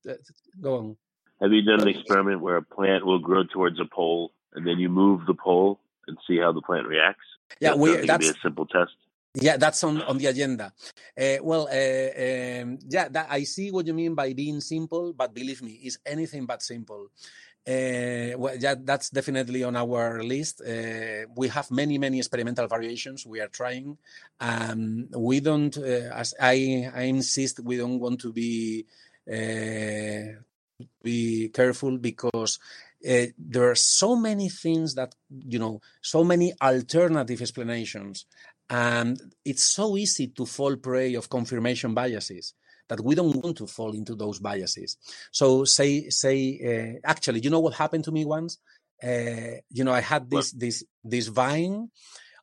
go 0.59 0.77
on. 0.79 0.97
Have 1.43 1.53
you 1.53 1.63
done 1.63 1.83
an 1.83 1.89
experiment 1.89 2.41
where 2.41 2.57
a 2.57 2.63
plant 2.63 3.05
will 3.05 3.19
grow 3.19 3.45
towards 3.45 3.79
a 3.79 3.85
pole 3.85 4.33
and 4.55 4.67
then 4.67 4.79
you 4.79 4.89
move 4.89 5.27
the 5.27 5.35
pole 5.35 5.81
and 6.07 6.17
see 6.27 6.39
how 6.39 6.53
the 6.53 6.63
plant 6.63 6.87
reacts? 6.87 7.27
Yeah 7.61 7.75
we, 7.75 8.07
that's 8.07 8.27
a 8.27 8.35
simple 8.43 8.65
test 8.65 8.93
yeah, 9.35 9.57
that's 9.57 9.83
on, 9.85 10.03
on 10.03 10.19
the 10.19 10.27
agenda. 10.27 10.73
Uh, 11.19 11.37
well, 11.43 11.69
uh, 11.69 12.63
um, 12.63 12.79
yeah, 12.89 13.09
that, 13.09 13.27
I 13.31 13.45
see 13.45 13.71
what 13.71 13.87
you 13.87 13.95
mean 13.95 14.15
by 14.15 14.33
being 14.33 14.61
simple, 14.61 15.13
but 15.13 15.35
believe 15.35 15.63
me, 15.63 15.81
it's 15.83 15.99
anything 16.05 16.47
but 16.47 16.63
simple. 16.63 17.09
Uh, 17.67 18.37
well, 18.37 18.57
yeah, 18.59 18.75
that's 18.83 19.11
definitely 19.11 19.63
on 19.63 19.77
our 19.77 20.23
list. 20.23 20.61
We 21.37 21.49
have 21.49 21.71
many, 21.71 21.97
many 21.97 22.19
experimental 22.19 22.67
variations 22.67 23.25
we 23.25 23.41
are 23.41 23.49
trying. 23.49 23.99
Um, 24.41 25.09
we 25.17 25.41
don't, 25.41 25.77
as 25.77 26.35
I, 26.41 26.91
I 26.93 27.03
insist, 27.03 27.61
we 27.61 27.77
don't 27.77 28.01
want 28.01 28.21
to 28.23 28.33
be 28.33 28.87
be 31.03 31.49
careful 31.49 31.99
because 31.99 32.59
uh, 33.09 33.27
there 33.39 33.71
are 33.71 33.75
so 33.75 34.15
many 34.15 34.49
things 34.49 34.95
that 34.95 35.15
you 35.29 35.59
know 35.59 35.81
so 36.01 36.23
many 36.23 36.53
alternative 36.61 37.41
explanations 37.41 38.27
and 38.73 39.21
it's 39.45 39.65
so 39.65 39.99
easy 39.99 40.29
to 40.29 40.47
fall 40.47 40.77
prey 40.77 41.15
of 41.15 41.29
confirmation 41.29 41.93
biases 41.93 42.55
that 42.89 43.05
we 43.05 43.15
don't 43.15 43.37
want 43.37 43.59
to 43.59 43.67
fall 43.67 43.93
into 43.93 44.15
those 44.15 44.39
biases. 44.39 44.97
So 45.31 45.65
say 45.65 46.09
say 46.09 46.37
uh, 46.71 46.99
actually, 47.05 47.41
you 47.41 47.51
know 47.51 47.61
what 47.61 47.75
happened 47.75 48.05
to 48.05 48.13
me 48.13 48.25
once? 48.25 48.59
Uh, 49.03 49.61
you 49.69 49.85
know, 49.85 49.93
I 49.93 50.01
had 50.01 50.31
this 50.31 50.53
this 50.53 50.83
this 51.05 51.27
vine. 51.27 51.91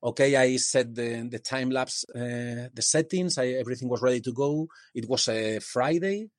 Okay, 0.04 0.36
I 0.36 0.58
set 0.58 0.94
the 0.94 1.28
the 1.28 1.40
time 1.40 1.72
lapse, 1.72 2.06
uh, 2.16 2.70
the 2.78 2.82
settings. 2.82 3.40
I, 3.40 3.48
everything 3.64 3.90
was 3.90 4.02
ready 4.04 4.22
to 4.22 4.32
go. 4.32 4.68
It 4.94 5.10
was 5.10 5.28
a 5.28 5.60
Friday, 5.60 6.30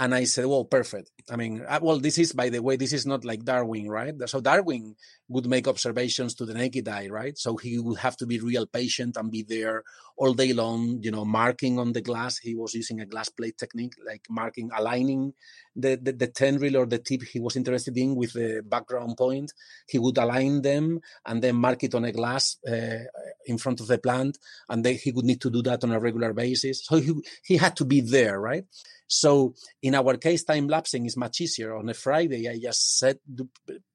and 0.00 0.14
I 0.14 0.24
said, 0.24 0.46
well, 0.46 0.64
perfect. 0.64 1.10
I 1.30 1.36
mean, 1.36 1.64
uh, 1.66 1.80
well, 1.82 1.98
this 1.98 2.18
is, 2.18 2.32
by 2.32 2.48
the 2.50 2.60
way, 2.60 2.76
this 2.76 2.92
is 2.92 3.06
not 3.06 3.24
like 3.24 3.44
Darwin, 3.44 3.88
right? 3.88 4.14
So 4.26 4.40
Darwin 4.40 4.94
would 5.28 5.46
make 5.46 5.68
observations 5.68 6.34
to 6.34 6.46
the 6.46 6.54
naked 6.54 6.88
eye, 6.88 7.08
right? 7.08 7.36
So 7.36 7.56
he 7.56 7.78
would 7.78 7.98
have 7.98 8.16
to 8.18 8.26
be 8.26 8.40
real 8.40 8.66
patient 8.66 9.16
and 9.16 9.30
be 9.30 9.42
there 9.42 9.84
all 10.16 10.32
day 10.32 10.52
long, 10.52 11.00
you 11.02 11.10
know, 11.10 11.24
marking 11.24 11.78
on 11.78 11.92
the 11.92 12.00
glass. 12.00 12.38
He 12.38 12.54
was 12.54 12.74
using 12.74 13.00
a 13.00 13.06
glass 13.06 13.28
plate 13.28 13.58
technique, 13.58 13.92
like 14.06 14.22
marking, 14.30 14.70
aligning 14.74 15.34
the, 15.76 15.98
the, 16.00 16.12
the 16.12 16.26
tendril 16.28 16.76
or 16.76 16.86
the 16.86 16.98
tip 16.98 17.22
he 17.22 17.40
was 17.40 17.56
interested 17.56 17.96
in 17.96 18.16
with 18.16 18.32
the 18.32 18.62
background 18.66 19.16
point. 19.16 19.52
He 19.86 19.98
would 19.98 20.16
align 20.16 20.62
them 20.62 21.00
and 21.26 21.42
then 21.42 21.56
mark 21.56 21.84
it 21.84 21.94
on 21.94 22.04
a 22.04 22.12
glass 22.12 22.56
uh, 22.66 23.04
in 23.46 23.58
front 23.58 23.80
of 23.80 23.86
the 23.86 23.98
plant. 23.98 24.38
And 24.68 24.84
then 24.84 24.94
he 24.94 25.12
would 25.12 25.26
need 25.26 25.40
to 25.42 25.50
do 25.50 25.62
that 25.62 25.84
on 25.84 25.92
a 25.92 26.00
regular 26.00 26.32
basis. 26.32 26.84
So 26.84 26.96
he, 26.96 27.12
he 27.44 27.56
had 27.58 27.76
to 27.76 27.84
be 27.84 28.00
there, 28.00 28.40
right? 28.40 28.64
So 29.06 29.54
in 29.82 29.94
our 29.94 30.16
case, 30.16 30.44
time 30.44 30.68
lapsing 30.68 31.06
is 31.06 31.16
much 31.16 31.40
easier. 31.40 31.74
On 31.74 31.88
a 31.88 31.94
Friday, 31.94 32.48
I 32.48 32.58
just 32.58 32.98
set 32.98 33.18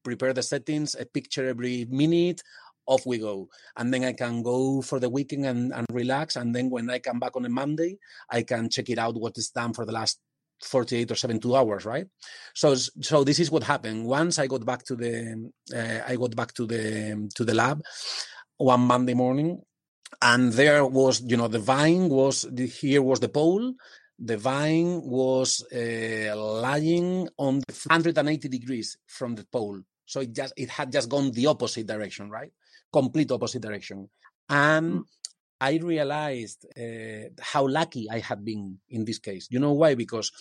prepare 0.04 0.34
the 0.34 0.44
settings, 0.44 0.96
a 0.96 1.06
picture 1.06 1.48
every 1.48 1.86
minute, 1.90 2.42
off 2.86 3.06
we 3.06 3.18
go. 3.18 3.50
And 3.78 3.94
then 3.94 4.04
I 4.04 4.14
can 4.14 4.44
go 4.44 4.82
for 4.82 5.00
the 5.00 5.10
weekend 5.10 5.46
and, 5.46 5.74
and 5.74 5.88
relax. 5.92 6.36
And 6.36 6.54
then 6.56 6.70
when 6.70 6.90
I 6.90 7.00
come 7.00 7.20
back 7.20 7.36
on 7.36 7.46
a 7.46 7.50
Monday, 7.50 7.98
I 8.30 8.44
can 8.44 8.70
check 8.70 8.90
it 8.90 8.98
out 8.98 9.20
what 9.20 9.38
is 9.38 9.50
done 9.50 9.74
for 9.74 9.86
the 9.86 9.92
last 9.92 10.20
48 10.64 11.12
or 11.12 11.16
72 11.16 11.56
hours 11.58 11.84
right 11.84 12.08
so 12.54 12.74
so 12.74 13.26
this 13.26 13.38
is 13.38 13.52
what 13.52 13.64
happened 13.64 14.06
once 14.06 14.40
i 14.40 14.48
got 14.48 14.66
back 14.66 14.82
to 14.86 14.96
the 14.96 15.52
uh, 15.76 16.00
i 16.08 16.16
got 16.16 16.34
back 16.38 16.54
to 16.54 16.66
the 16.66 17.30
to 17.36 17.44
the 17.44 17.54
lab 17.54 17.82
one 18.56 18.80
monday 18.80 19.14
morning 19.14 19.60
and 20.22 20.54
there 20.54 20.86
was 20.86 21.22
you 21.22 21.36
know 21.36 21.50
the 21.50 21.60
vine 21.60 22.08
was 22.08 22.46
here 22.80 23.02
was 23.02 23.20
the 23.20 23.28
pole 23.28 23.74
the 24.20 24.38
vine 24.38 25.02
was 25.02 25.66
uh, 25.74 26.36
lying 26.36 27.28
on 27.38 27.56
180 27.56 28.48
degrees 28.48 28.98
from 29.08 29.36
the 29.36 29.46
pole. 29.52 29.82
So 30.06 30.22
it 30.22 30.34
just 30.34 30.54
it 30.58 30.70
had 30.70 30.92
just 30.92 31.10
gone 31.10 31.32
the 31.32 31.48
opposite 31.48 31.88
direction, 31.88 32.30
right? 32.30 32.52
Complete 32.92 33.32
opposite 33.32 33.62
direction. 33.62 34.10
And 34.50 35.00
mm. 35.00 35.04
I 35.60 35.78
realized 35.78 36.66
uh, 36.78 37.30
how 37.40 37.68
lucky 37.68 38.10
I 38.10 38.20
had 38.20 38.44
been 38.44 38.80
in 38.90 39.06
this 39.06 39.20
case. 39.20 39.48
You 39.50 39.60
know 39.60 39.72
why? 39.74 39.96
Because 39.96 40.32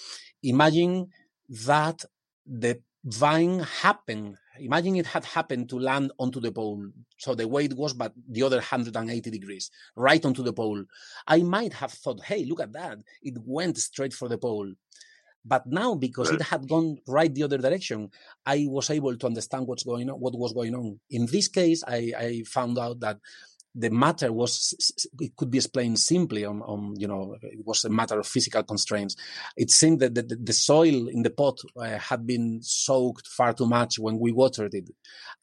imagine 0.43 1.09
that 1.49 2.05
the 2.45 2.81
vine 3.05 3.61
happened. 3.61 4.37
Imagine 4.59 4.97
it 4.97 5.07
had 5.07 5.25
happened 5.25 5.69
to 5.71 5.79
land 5.79 6.13
onto 6.19 6.41
the 6.41 6.53
pole. 6.53 6.89
So 7.19 7.35
the 7.35 7.49
way 7.49 7.65
it 7.65 7.75
was, 7.75 7.95
but 7.95 8.13
the 8.29 8.43
other 8.43 8.57
180 8.57 9.31
degrees, 9.31 9.71
right 9.97 10.25
onto 10.25 10.43
the 10.43 10.53
pole. 10.53 10.85
I 11.27 11.43
might 11.43 11.75
have 11.75 11.93
thought, 11.93 12.25
hey, 12.25 12.45
look 12.45 12.61
at 12.61 12.73
that. 12.73 12.99
It 13.23 13.35
went 13.45 13.79
straight 13.79 14.13
for 14.13 14.29
the 14.29 14.39
pole. 14.39 14.73
But 15.45 15.67
now, 15.67 15.95
because 15.95 16.31
right. 16.31 16.41
it 16.41 16.47
had 16.47 16.69
gone 16.69 16.99
right 17.07 17.33
the 17.33 17.43
other 17.43 17.59
direction, 17.59 18.11
I 18.47 18.67
was 18.69 18.91
able 18.91 19.17
to 19.17 19.27
understand 19.27 19.67
what's 19.67 19.83
going 19.83 20.09
on, 20.09 20.21
what 20.21 20.39
was 20.39 20.53
going 20.53 20.75
on. 20.75 21.01
In 21.11 21.27
this 21.27 21.49
case, 21.49 21.83
I, 21.87 22.13
I 22.17 22.43
found 22.47 22.79
out 22.79 23.01
that 23.01 23.19
the 23.75 23.91
matter 23.91 24.33
was 24.33 24.75
it 25.19 25.35
could 25.37 25.51
be 25.51 25.59
explained 25.59 25.99
simply 25.99 26.45
on, 26.45 26.61
on 26.63 26.95
you 26.99 27.09
know 27.09 27.37
it 27.41 27.65
was 27.65 27.85
a 27.85 27.91
matter 27.91 28.19
of 28.19 28.27
physical 28.27 28.63
constraints 28.63 29.17
it 29.57 29.71
seemed 29.71 30.01
that 30.01 30.15
the, 30.15 30.23
the 30.23 30.53
soil 30.53 31.09
in 31.09 31.23
the 31.23 31.31
pot 31.31 31.59
uh, 31.79 31.99
had 31.99 32.27
been 32.27 32.61
soaked 32.63 33.27
far 33.27 33.55
too 33.55 33.67
much 33.67 33.99
when 33.99 34.19
we 34.19 34.31
watered 34.31 34.75
it 34.75 34.91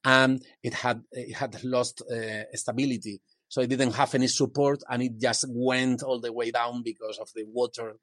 and 0.05 0.43
it 0.61 0.75
had 0.75 1.01
it 1.11 1.33
had 1.33 1.63
lost 1.63 2.03
uh, 2.11 2.43
stability 2.53 3.19
so 3.47 3.61
it 3.61 3.67
didn't 3.67 3.95
have 3.95 4.13
any 4.13 4.27
support 4.27 4.79
and 4.89 5.01
it 5.01 5.19
just 5.19 5.45
went 5.49 6.03
all 6.03 6.19
the 6.19 6.31
way 6.31 6.51
down 6.51 6.83
because 6.83 7.17
of 7.17 7.29
the 7.33 7.43
water 7.45 7.95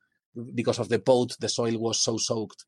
because 0.55 0.79
of 0.79 0.89
the 0.89 0.99
pot, 0.99 1.37
the 1.41 1.49
soil 1.49 1.79
was 1.79 2.01
so 2.01 2.17
soaked. 2.17 2.65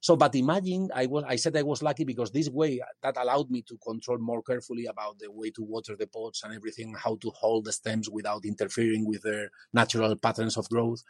So, 0.00 0.16
but 0.16 0.34
imagine 0.34 0.88
I 0.94 1.06
was, 1.06 1.24
I 1.26 1.36
said 1.36 1.56
I 1.56 1.62
was 1.62 1.82
lucky 1.82 2.04
because 2.04 2.30
this 2.30 2.48
way 2.48 2.80
uh, 2.80 2.86
that 3.02 3.16
allowed 3.16 3.50
me 3.50 3.62
to 3.62 3.76
control 3.78 4.18
more 4.18 4.42
carefully 4.42 4.86
about 4.86 5.18
the 5.18 5.30
way 5.30 5.50
to 5.50 5.62
water 5.62 5.96
the 5.96 6.06
pots 6.06 6.42
and 6.42 6.54
everything, 6.54 6.94
how 6.96 7.16
to 7.16 7.30
hold 7.30 7.66
the 7.66 7.72
stems 7.72 8.08
without 8.08 8.44
interfering 8.44 9.06
with 9.06 9.22
their 9.22 9.50
natural 9.72 10.16
patterns 10.16 10.56
of 10.56 10.68
growth. 10.68 11.02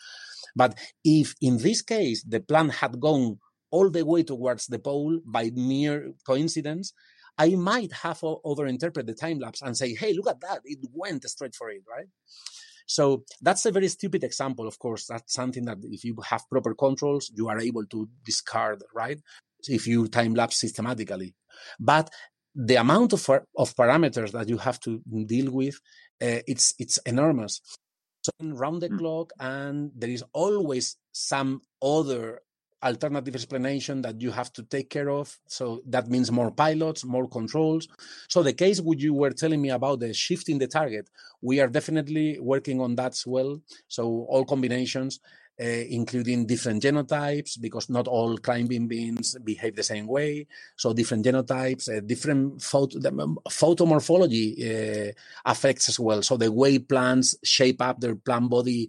But 0.56 0.76
if 1.04 1.34
in 1.40 1.58
this 1.58 1.82
case 1.82 2.24
the 2.24 2.40
plant 2.40 2.74
had 2.74 3.00
gone 3.00 3.38
all 3.70 3.88
the 3.90 4.04
way 4.04 4.22
towards 4.24 4.66
the 4.66 4.78
pole 4.78 5.20
by 5.24 5.50
mere 5.54 6.12
coincidence, 6.26 6.92
I 7.38 7.50
might 7.50 7.92
have 7.92 8.20
overinterpreted 8.20 9.06
the 9.06 9.14
time 9.14 9.38
lapse 9.38 9.62
and 9.62 9.76
say, 9.76 9.94
hey, 9.94 10.12
look 10.12 10.28
at 10.28 10.40
that. 10.40 10.60
It 10.64 10.80
went 10.92 11.24
straight 11.24 11.54
for 11.54 11.70
it, 11.70 11.82
right? 11.88 12.08
So 12.90 13.22
that's 13.40 13.66
a 13.66 13.70
very 13.70 13.86
stupid 13.86 14.24
example. 14.24 14.66
Of 14.66 14.80
course, 14.80 15.06
that's 15.06 15.32
something 15.32 15.64
that 15.66 15.78
if 15.84 16.02
you 16.02 16.16
have 16.28 16.42
proper 16.50 16.74
controls, 16.74 17.30
you 17.32 17.48
are 17.48 17.60
able 17.60 17.86
to 17.86 18.08
discard, 18.24 18.82
right? 18.92 19.20
If 19.68 19.86
you 19.86 20.08
time 20.08 20.34
lapse 20.34 20.56
systematically. 20.56 21.36
But 21.78 22.10
the 22.52 22.74
amount 22.74 23.12
of, 23.12 23.30
of 23.56 23.76
parameters 23.76 24.32
that 24.32 24.48
you 24.48 24.58
have 24.58 24.80
to 24.80 25.00
deal 25.26 25.52
with, 25.52 25.76
uh, 26.20 26.42
it's, 26.48 26.74
it's 26.80 26.98
enormous. 27.06 27.60
So 28.22 28.32
round 28.40 28.82
the 28.82 28.88
mm. 28.88 28.98
clock, 28.98 29.32
and 29.38 29.92
there 29.94 30.10
is 30.10 30.24
always 30.32 30.96
some 31.12 31.62
other 31.80 32.40
alternative 32.82 33.34
explanation 33.34 34.02
that 34.02 34.20
you 34.20 34.30
have 34.30 34.52
to 34.54 34.62
take 34.62 34.90
care 34.90 35.10
of. 35.10 35.38
So 35.46 35.82
that 35.86 36.08
means 36.08 36.30
more 36.30 36.50
pilots, 36.50 37.04
more 37.04 37.28
controls. 37.28 37.88
So 38.28 38.42
the 38.42 38.52
case 38.52 38.80
you 38.96 39.14
were 39.14 39.30
telling 39.30 39.60
me 39.60 39.70
about 39.70 40.00
the 40.00 40.12
shifting 40.14 40.58
the 40.58 40.66
target, 40.66 41.08
we 41.42 41.60
are 41.60 41.68
definitely 41.68 42.38
working 42.40 42.80
on 42.80 42.96
that 42.96 43.12
as 43.12 43.26
well. 43.26 43.60
So 43.88 44.26
all 44.28 44.44
combinations. 44.44 45.20
Uh, 45.62 45.84
including 45.90 46.46
different 46.46 46.82
genotypes 46.82 47.60
because 47.60 47.90
not 47.90 48.08
all 48.08 48.38
climbing 48.38 48.88
beans 48.88 49.36
behave 49.44 49.76
the 49.76 49.82
same 49.82 50.06
way. 50.06 50.46
So 50.76 50.94
different 50.94 51.26
genotypes, 51.26 51.94
uh, 51.94 52.00
different 52.00 52.62
photo, 52.62 52.96
um, 53.06 53.38
photomorphology 53.46 55.08
uh, 55.10 55.12
affects 55.44 55.90
as 55.90 56.00
well. 56.00 56.22
So 56.22 56.38
the 56.38 56.50
way 56.50 56.78
plants 56.78 57.36
shape 57.44 57.82
up 57.82 58.00
their 58.00 58.14
plant 58.14 58.48
body 58.48 58.88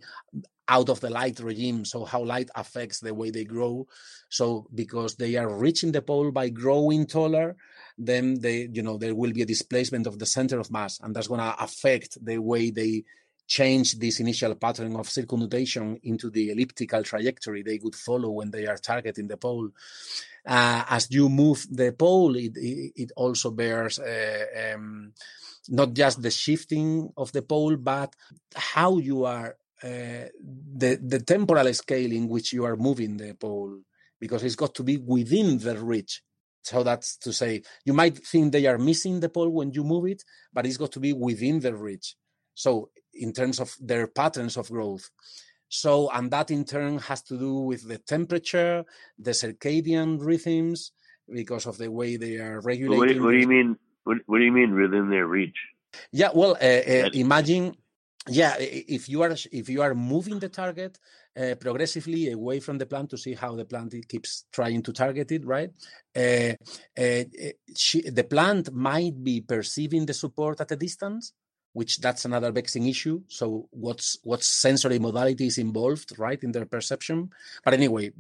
out 0.72 0.90
of 0.90 1.02
the 1.02 1.10
light 1.10 1.38
regime 1.40 1.84
so 1.84 2.06
how 2.06 2.24
light 2.24 2.50
affects 2.56 3.00
the 3.02 3.14
way 3.14 3.30
they 3.30 3.44
grow. 3.44 3.86
So 4.30 4.68
because 4.74 5.16
they 5.16 5.36
are 5.36 5.54
reaching 5.66 5.92
the 5.92 6.02
pole 6.02 6.32
by 6.32 6.50
growing 6.50 7.06
taller 7.06 7.58
then 7.98 8.40
they 8.40 8.70
you 8.72 8.82
know 8.82 8.98
there 8.98 9.14
will 9.14 9.34
be 9.34 9.44
a 9.44 9.54
displacement 9.54 10.08
of 10.08 10.18
the 10.18 10.26
center 10.26 10.58
of 10.60 10.72
mass 10.72 11.00
and 11.02 11.14
that's 11.14 11.28
going 11.28 11.42
to 11.42 11.64
affect 11.64 12.18
the 12.26 12.38
way 12.38 12.72
they 12.72 13.04
change 13.48 14.00
this 14.00 14.22
initial 14.22 14.56
pattern 14.56 14.96
of 14.96 15.10
circumnutation 15.10 16.00
into 16.04 16.30
the 16.30 16.52
elliptical 16.52 17.04
trajectory 17.04 17.62
they 17.62 17.80
would 17.84 17.96
follow 17.96 18.30
when 18.30 18.50
they 18.50 18.66
are 18.66 18.78
targeting 18.78 19.28
the 19.28 19.36
pole. 19.36 19.70
Uh, 20.46 20.84
as 20.90 21.12
you 21.12 21.28
move 21.28 21.68
the 21.70 21.92
pole 21.92 22.36
it, 22.36 22.54
it, 22.56 23.12
also 23.16 23.52
bears 23.52 24.00
uh, 24.00 24.46
um, 24.74 25.12
not 25.68 25.94
just 25.94 26.22
the 26.22 26.32
shifting 26.32 27.12
of 27.18 27.32
the 27.34 27.42
pole 27.42 27.76
but 27.76 28.16
how 28.56 28.98
you 28.98 29.26
are 29.26 29.58
uh, 29.84 30.28
the 30.76 31.00
the 31.02 31.20
temporal 31.26 31.74
scale 31.74 32.12
in 32.12 32.28
which 32.28 32.54
you 32.54 32.66
are 32.66 32.76
moving 32.76 33.18
the 33.18 33.34
pole 33.34 33.80
because 34.20 34.44
it's 34.44 34.56
got 34.56 34.76
to 34.76 34.84
be 34.84 34.98
within 34.98 35.58
the 35.58 35.78
reach. 35.78 36.22
So 36.64 36.84
that's 36.84 37.18
to 37.18 37.34
say, 37.34 37.64
you 37.86 37.94
might 37.94 38.18
think 38.20 38.52
they 38.52 38.68
are 38.68 38.78
missing 38.78 39.20
the 39.20 39.30
pole 39.30 39.50
when 39.50 39.72
you 39.72 39.84
move 39.84 40.06
it, 40.06 40.24
but 40.54 40.68
it's 40.68 40.78
got 40.78 40.92
to 40.92 41.00
be 41.00 41.12
within 41.12 41.60
the 41.60 41.76
reach. 41.76 42.16
So 42.54 42.92
in 43.14 43.34
terms 43.34 43.60
of 43.60 43.76
their 43.80 44.08
patterns 44.08 44.58
of 44.58 44.70
growth. 44.70 45.10
So, 45.70 46.10
and 46.12 46.30
that 46.32 46.52
in 46.52 46.66
turn 46.66 47.00
has 47.00 47.22
to 47.24 47.38
do 47.38 47.56
with 47.56 47.88
the 47.88 47.98
temperature, 47.98 48.84
the 49.18 49.32
circadian 49.32 50.18
rhythms, 50.22 50.92
because 51.32 51.66
of 51.66 51.78
the 51.78 51.90
way 51.90 52.18
they 52.18 52.38
are 52.38 52.60
regulating. 52.60 53.20
What, 53.20 53.26
what 53.26 53.32
do 53.32 53.38
you 53.38 53.48
mean? 53.48 53.78
What, 54.04 54.18
what, 54.26 54.40
do 54.40 54.44
you 54.44 54.52
mean 54.52 54.76
within 54.76 55.10
their 55.10 55.28
reach? 55.28 55.56
Yeah, 56.12 56.30
well, 56.34 56.58
uh, 56.62 56.66
uh, 56.66 57.10
imagine 57.14 57.76
yeah 58.30 58.56
if 58.60 59.10
you 59.10 59.22
are 59.24 59.36
if 59.52 59.68
you 59.68 59.82
are 59.82 59.96
moving 59.96 60.38
the 60.40 60.50
target 60.50 61.00
uh, 61.40 61.56
progressively 61.56 62.32
away 62.32 62.60
from 62.60 62.78
the 62.78 62.86
plant 62.86 63.10
to 63.10 63.18
see 63.18 63.34
how 63.34 63.56
the 63.56 63.66
plant 63.66 63.96
keeps 64.08 64.46
trying 64.52 64.82
to 64.84 64.94
target 64.94 65.32
it 65.32 65.46
right? 65.46 65.72
Uh, 66.16 66.54
uh, 67.00 67.24
she, 67.76 68.02
the 68.10 68.24
plant 68.24 68.72
might 68.74 69.24
be 69.24 69.42
perceiving 69.42 70.06
the 70.06 70.14
support 70.14 70.60
at 70.62 70.72
a 70.72 70.76
distance 70.76 71.34
which 71.74 72.00
that's 72.00 72.26
another 72.26 72.52
vexing 72.52 72.86
issue. 72.88 73.22
So 73.30 73.70
what's 73.72 74.18
what 74.24 74.44
sensory 74.44 75.00
modality 75.00 75.48
is 75.48 75.58
involved 75.58 76.20
right 76.20 76.44
in 76.44 76.52
their 76.52 76.66
perception? 76.66 77.30
But 77.64 77.74
anyway 77.74 78.12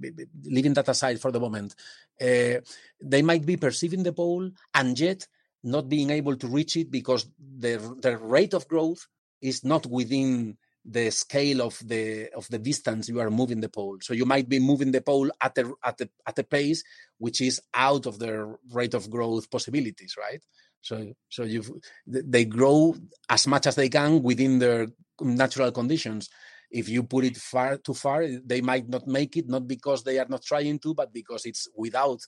leaving 0.46 0.74
that 0.76 0.88
aside 0.88 1.20
for 1.20 1.32
the 1.32 1.40
moment 1.40 1.76
uh, 2.22 2.62
they 3.02 3.22
might 3.22 3.46
be 3.46 3.58
perceiving 3.58 4.04
the 4.04 4.14
pole 4.14 4.50
and 4.74 4.98
yet 4.98 5.28
not 5.64 5.90
being 5.90 6.10
able 6.10 6.36
to 6.38 6.48
reach 6.48 6.78
it 6.78 6.90
because 6.90 7.28
the, 7.60 7.78
the 8.02 8.18
rate 8.18 8.54
of 8.54 8.68
growth 8.68 9.06
is 9.42 9.64
not 9.64 9.86
within 9.86 10.58
the 10.84 11.12
scale 11.12 11.62
of 11.62 11.78
the 11.86 12.30
of 12.36 12.48
the 12.50 12.58
distance 12.58 13.08
you 13.08 13.20
are 13.20 13.30
moving 13.30 13.62
the 13.62 13.70
pole. 13.70 13.98
So 14.02 14.14
you 14.14 14.26
might 14.26 14.50
be 14.50 14.60
moving 14.60 14.92
the 14.92 15.02
pole 15.02 15.30
at 15.42 15.58
a 15.58 15.72
at 15.84 16.02
a 16.02 16.10
at 16.26 16.40
a 16.40 16.44
pace 16.44 16.84
which 17.20 17.42
is 17.42 17.62
out 17.74 18.06
of 18.08 18.18
their 18.18 18.58
rate 18.72 18.96
of 18.96 19.10
growth 19.10 19.50
possibilities, 19.52 20.16
right? 20.18 20.42
So 20.82 21.14
so 21.30 21.44
you 21.44 21.82
they 22.08 22.46
grow 22.46 22.96
as 23.30 23.46
much 23.46 23.68
as 23.68 23.76
they 23.76 23.90
can 23.90 24.24
within 24.24 24.60
their 24.60 24.88
natural 25.22 25.72
conditions. 25.72 26.30
If 26.72 26.90
you 26.90 27.04
put 27.04 27.26
it 27.26 27.38
far 27.38 27.78
too 27.78 27.94
far, 27.94 28.26
they 28.28 28.62
might 28.62 28.88
not 28.88 29.06
make 29.06 29.36
it, 29.38 29.50
not 29.50 29.68
because 29.68 30.04
they 30.04 30.18
are 30.20 30.28
not 30.30 30.44
trying 30.44 30.80
to, 30.80 30.94
but 30.94 31.14
because 31.14 31.46
it's 31.46 31.68
without 31.76 32.22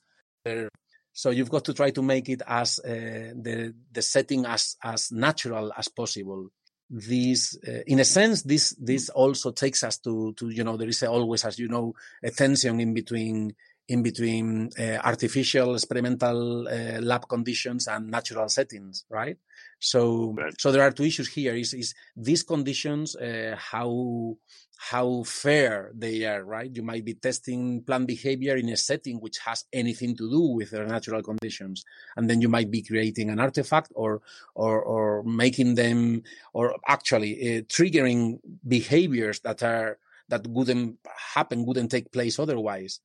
their 0.46 0.70
so 1.14 1.30
you've 1.30 1.50
got 1.50 1.64
to 1.66 1.74
try 1.74 1.92
to 1.92 2.02
make 2.02 2.28
it 2.30 2.42
as 2.46 2.80
uh, 2.80 3.34
the 3.36 3.74
the 3.92 4.02
setting 4.02 4.46
as 4.46 4.76
as 4.84 5.12
natural 5.12 5.72
as 5.78 5.88
possible 5.88 6.50
this 6.94 7.58
uh, 7.68 7.82
in 7.88 8.00
a 8.00 8.06
sense 8.06 8.44
this 8.44 8.76
this 8.80 9.10
also 9.10 9.52
takes 9.52 9.84
us 9.84 9.98
to 9.98 10.32
to 10.34 10.50
you 10.50 10.64
know 10.64 10.78
there 10.78 10.88
is 10.88 11.02
always 11.02 11.44
as 11.44 11.58
you 11.58 11.68
know 11.68 11.96
a 12.24 12.30
tension 12.30 12.80
in 12.80 12.94
between 12.94 13.56
in 13.88 14.04
between 14.04 14.70
uh, 14.80 15.00
artificial 15.04 15.74
experimental 15.74 16.68
uh, 16.68 17.02
lab 17.02 17.28
conditions 17.28 17.88
and 17.88 18.12
natural 18.12 18.48
settings 18.48 19.06
right 19.10 19.38
so 19.84 20.34
right. 20.38 20.54
so 20.60 20.72
there 20.72 20.82
are 20.82 20.92
two 20.92 21.04
issues 21.04 21.28
here 21.28 21.56
is 21.56 21.74
is 21.74 21.94
these 22.16 22.42
conditions 22.42 23.18
uh, 23.18 23.56
how 23.58 24.38
how 24.90 25.24
fair 25.24 25.92
they 25.96 26.26
are, 26.26 26.44
right? 26.44 26.70
You 26.74 26.84
might 26.84 27.06
be 27.06 27.14
testing 27.14 27.84
plant 27.84 28.06
behavior 28.08 28.58
in 28.58 28.68
a 28.70 28.76
setting 28.76 29.18
which 29.20 29.38
has 29.40 29.64
anything 29.72 30.16
to 30.18 30.30
do 30.30 30.42
with 30.42 30.72
their 30.72 30.86
natural 30.86 31.22
conditions, 31.22 31.86
and 32.18 32.30
then 32.30 32.42
you 32.42 32.50
might 32.50 32.72
be 32.72 32.82
creating 32.82 33.30
an 33.30 33.40
artifact 33.40 33.92
or 33.96 34.22
or 34.56 34.82
or 34.82 35.24
making 35.24 35.76
them 35.76 36.24
or 36.54 36.76
actually 36.88 37.34
uh, 37.34 37.62
triggering 37.64 38.40
behaviors 38.68 39.42
that 39.42 39.64
are 39.64 39.98
that 40.30 40.48
wouldn't 40.48 40.98
happen, 41.34 41.66
wouldn't 41.66 41.92
take 41.92 42.12
place 42.12 42.40
otherwise, 42.40 43.02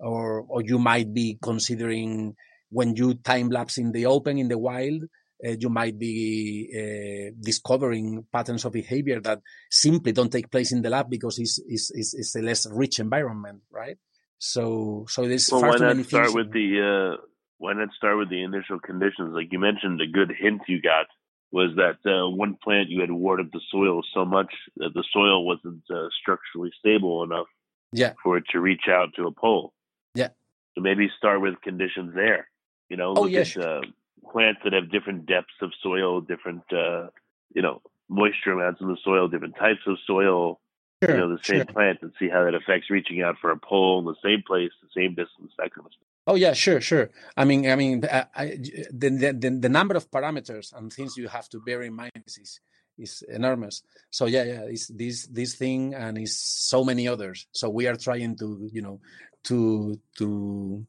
or 0.00 0.44
or 0.48 0.62
you 0.62 0.78
might 0.78 1.14
be 1.14 1.38
considering 1.40 2.34
when 2.70 2.94
you 2.96 3.14
time 3.14 3.50
lapse 3.50 3.78
in 3.78 3.92
the 3.92 4.06
open 4.06 4.38
in 4.38 4.48
the 4.48 4.58
wild 4.58 5.04
uh, 5.46 5.54
you 5.58 5.68
might 5.68 5.98
be 5.98 6.68
uh, 6.74 7.34
discovering 7.40 8.24
patterns 8.32 8.64
of 8.64 8.72
behavior 8.72 9.20
that 9.20 9.40
simply 9.70 10.12
don't 10.12 10.32
take 10.32 10.50
place 10.50 10.72
in 10.72 10.82
the 10.82 10.90
lab 10.90 11.08
because 11.08 11.38
it's, 11.38 11.60
it's, 11.66 11.90
it's, 11.94 12.14
it's 12.14 12.36
a 12.36 12.42
less 12.42 12.66
rich 12.70 12.98
environment, 12.98 13.60
right? 13.70 13.98
So, 14.38 15.06
so 15.08 15.26
there's 15.26 15.48
well, 15.50 15.60
far 15.60 15.70
why 15.70 15.76
too 15.78 15.94
not 15.94 16.06
start 16.06 16.34
with 16.34 16.52
the 16.52 17.16
uh, 17.16 17.22
why 17.58 17.72
not 17.72 17.88
start 17.96 18.18
with 18.18 18.30
the 18.30 18.42
initial 18.42 18.78
conditions? 18.78 19.34
Like 19.34 19.48
you 19.50 19.58
mentioned, 19.58 20.00
a 20.00 20.06
good 20.06 20.32
hint 20.38 20.62
you 20.68 20.80
got 20.80 21.06
was 21.50 21.70
that 21.76 21.98
uh, 22.08 22.28
one 22.28 22.56
plant 22.62 22.88
you 22.88 23.00
had 23.00 23.10
watered 23.10 23.50
the 23.52 23.60
soil 23.70 24.02
so 24.14 24.24
much 24.24 24.52
that 24.76 24.90
the 24.94 25.04
soil 25.12 25.44
wasn't 25.44 25.82
uh, 25.90 26.08
structurally 26.20 26.70
stable 26.78 27.22
enough 27.24 27.46
yeah. 27.92 28.12
for 28.22 28.36
it 28.36 28.44
to 28.50 28.60
reach 28.60 28.82
out 28.88 29.08
to 29.16 29.26
a 29.26 29.32
pole. 29.32 29.72
Yeah. 30.14 30.28
So 30.74 30.82
maybe 30.82 31.10
start 31.16 31.40
with 31.40 31.60
conditions 31.62 32.14
there. 32.14 32.48
You 32.88 32.96
know, 32.96 33.14
Oh, 33.16 33.22
look 33.22 33.30
yeah, 33.30 33.40
at 33.40 33.46
sure. 33.46 33.82
Plants 34.30 34.60
that 34.64 34.72
have 34.72 34.90
different 34.90 35.26
depths 35.26 35.58
of 35.62 35.72
soil, 35.82 36.20
different 36.20 36.62
uh, 36.72 37.08
you 37.54 37.62
know 37.62 37.82
moisture 38.08 38.52
amounts 38.52 38.80
in 38.80 38.88
the 38.88 38.96
soil, 39.04 39.28
different 39.28 39.56
types 39.56 39.80
of 39.86 39.96
soil. 40.06 40.60
Sure, 41.02 41.14
you 41.14 41.20
know, 41.20 41.28
the 41.30 41.44
same 41.44 41.58
sure. 41.58 41.64
plant 41.66 41.98
and 42.02 42.12
see 42.18 42.28
how 42.28 42.44
that 42.44 42.54
affects 42.54 42.90
reaching 42.90 43.22
out 43.22 43.36
for 43.40 43.52
a 43.52 43.56
pole 43.56 44.00
in 44.00 44.04
the 44.04 44.16
same 44.22 44.42
place, 44.44 44.70
the 44.82 45.00
same 45.00 45.10
distance, 45.10 45.52
that 45.56 45.72
kind 45.72 45.86
of 45.86 45.92
stuff. 45.92 46.08
Oh 46.26 46.34
yeah, 46.34 46.52
sure, 46.52 46.80
sure. 46.80 47.10
I 47.36 47.44
mean, 47.44 47.70
I 47.70 47.76
mean, 47.76 48.04
I, 48.04 48.26
I, 48.34 48.44
the, 48.92 49.08
the 49.08 49.32
the 49.32 49.50
the 49.60 49.68
number 49.68 49.94
of 49.94 50.10
parameters 50.10 50.76
and 50.76 50.92
things 50.92 51.16
you 51.16 51.28
have 51.28 51.48
to 51.50 51.60
bear 51.60 51.82
in 51.82 51.94
mind 51.94 52.12
is 52.26 52.60
is 52.98 53.22
enormous. 53.28 53.82
So 54.10 54.26
yeah, 54.26 54.44
yeah, 54.44 54.62
it's 54.64 54.88
this 54.88 55.26
this 55.28 55.54
thing 55.54 55.94
and 55.94 56.18
it's 56.18 56.36
so 56.36 56.84
many 56.84 57.08
others. 57.08 57.46
So 57.52 57.70
we 57.70 57.86
are 57.86 57.96
trying 57.96 58.36
to 58.38 58.68
you 58.72 58.82
know 58.82 59.00
to 59.44 59.98
to 60.18 60.86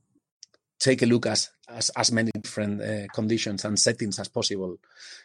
take 0.80 1.02
a 1.02 1.06
look 1.06 1.26
as 1.26 1.50
as, 1.70 1.92
as 1.96 2.12
many 2.12 2.32
different 2.42 2.82
uh, 2.82 3.08
conditions 3.13 3.63
and 3.65 3.78
settings 3.80 4.20
as 4.20 4.28
possible. 4.28 4.78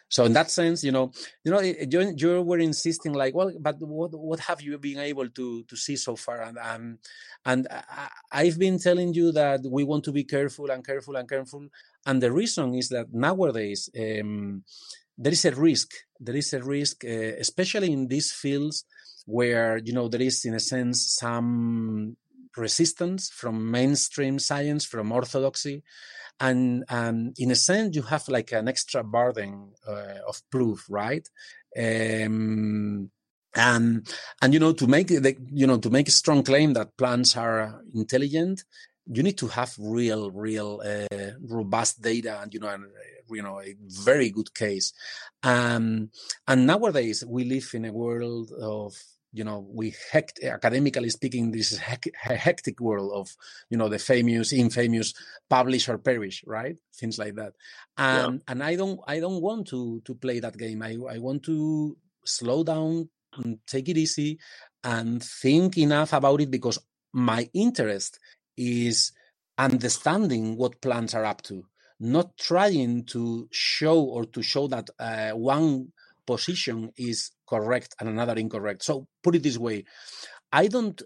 So 0.09 0.25
in 0.25 0.33
that 0.33 0.51
sense, 0.51 0.83
you 0.83 0.91
know, 0.91 1.11
you 1.43 1.51
know, 1.51 1.59
you, 1.59 2.13
you 2.15 2.41
were 2.43 2.59
insisting 2.59 3.13
like, 3.13 3.33
well, 3.33 3.51
but 3.59 3.77
what 3.79 4.11
what 4.13 4.39
have 4.41 4.61
you 4.61 4.77
been 4.77 4.99
able 4.99 5.29
to 5.29 5.63
to 5.63 5.75
see 5.75 5.95
so 5.95 6.15
far? 6.15 6.41
And 6.43 6.57
um, 6.57 6.99
and 7.45 7.67
I, 7.69 8.09
I've 8.31 8.59
been 8.59 8.79
telling 8.79 9.13
you 9.13 9.31
that 9.31 9.61
we 9.69 9.83
want 9.83 10.03
to 10.05 10.11
be 10.11 10.23
careful 10.23 10.69
and 10.69 10.85
careful 10.85 11.15
and 11.15 11.27
careful. 11.27 11.67
And 12.05 12.21
the 12.21 12.31
reason 12.31 12.75
is 12.75 12.89
that 12.89 13.13
nowadays 13.13 13.89
um, 13.97 14.63
there 15.17 15.33
is 15.33 15.45
a 15.45 15.51
risk. 15.51 15.91
There 16.19 16.35
is 16.35 16.53
a 16.53 16.61
risk, 16.61 17.03
uh, 17.03 17.33
especially 17.39 17.91
in 17.91 18.07
these 18.07 18.31
fields 18.31 18.85
where 19.25 19.77
you 19.77 19.93
know 19.93 20.07
there 20.07 20.21
is, 20.21 20.45
in 20.45 20.53
a 20.53 20.59
sense, 20.59 21.15
some 21.19 22.15
resistance 22.57 23.29
from 23.29 23.71
mainstream 23.71 24.39
science, 24.39 24.85
from 24.85 25.11
orthodoxy, 25.11 25.83
and 26.39 26.83
um, 26.89 27.33
in 27.37 27.51
a 27.51 27.55
sense, 27.55 27.95
you 27.95 28.01
have 28.03 28.27
like 28.27 28.51
an 28.51 28.67
extra 28.67 29.03
burden 29.03 29.71
uh, 29.87 30.19
of 30.27 30.41
proof, 30.49 30.85
right? 30.89 31.27
Um, 31.77 33.09
and 33.57 34.05
and 34.41 34.53
you 34.53 34.59
know 34.59 34.73
to 34.73 34.87
make 34.87 35.07
the, 35.07 35.37
you 35.51 35.65
know 35.65 35.77
to 35.77 35.89
make 35.89 36.09
a 36.09 36.11
strong 36.11 36.43
claim 36.43 36.73
that 36.73 36.97
plants 36.97 37.37
are 37.37 37.81
intelligent, 37.93 38.65
you 39.07 39.23
need 39.23 39.37
to 39.37 39.47
have 39.47 39.73
real, 39.79 40.31
real 40.31 40.81
uh, 40.83 41.31
robust 41.41 42.01
data, 42.01 42.39
and 42.41 42.53
you 42.53 42.59
know, 42.59 42.69
and, 42.69 42.85
you 43.29 43.41
know, 43.41 43.61
a 43.61 43.75
very 43.79 44.29
good 44.29 44.53
case. 44.53 44.93
Um, 45.43 46.09
and 46.47 46.67
nowadays, 46.67 47.23
we 47.25 47.43
live 47.43 47.69
in 47.73 47.85
a 47.85 47.93
world 47.93 48.51
of 48.59 48.95
you 49.35 49.43
know, 49.43 49.67
we 49.79 49.93
hect- 50.11 50.43
academically 50.43 51.09
speaking, 51.09 51.51
this 51.51 51.71
is 51.73 51.77
hec- 51.77 52.15
a 52.29 52.35
hectic 52.35 52.79
world 52.79 53.11
of, 53.13 53.27
you 53.69 53.77
know, 53.77 53.89
the 53.89 53.99
famous, 53.99 54.53
infamous, 54.53 55.13
publish 55.49 55.89
or 55.89 55.97
perish, 55.97 56.43
right? 56.47 56.77
Things 56.99 57.19
like 57.19 57.35
that. 57.35 57.53
Um, 57.97 58.33
yeah. 58.35 58.39
And 58.47 58.63
I 58.63 58.75
don't, 58.75 58.99
I 59.07 59.19
don't 59.19 59.41
want 59.41 59.67
to 59.67 60.01
to 60.05 60.15
play 60.15 60.39
that 60.39 60.57
game. 60.57 60.81
I, 60.81 60.95
I 61.15 61.17
want 61.19 61.43
to 61.43 61.97
slow 62.25 62.63
down, 62.63 63.09
and 63.37 63.59
take 63.67 63.89
it 63.89 63.97
easy, 63.97 64.39
and 64.83 65.21
think 65.21 65.77
enough 65.77 66.13
about 66.13 66.39
it 66.41 66.49
because 66.49 66.79
my 67.11 67.49
interest 67.53 68.19
is 68.55 69.11
understanding 69.57 70.55
what 70.55 70.81
plants 70.81 71.13
are 71.13 71.25
up 71.25 71.41
to, 71.41 71.65
not 71.99 72.37
trying 72.37 73.03
to 73.05 73.47
show 73.51 73.99
or 73.99 74.25
to 74.25 74.41
show 74.41 74.67
that 74.67 74.89
uh, 74.99 75.31
one 75.31 75.91
position 76.25 76.91
is 76.97 77.31
correct 77.47 77.95
and 77.99 78.09
another 78.09 78.35
incorrect. 78.35 78.83
So 78.83 79.07
put 79.23 79.35
it 79.35 79.43
this 79.43 79.57
way, 79.57 79.85
I 80.51 80.67
don't 80.67 81.01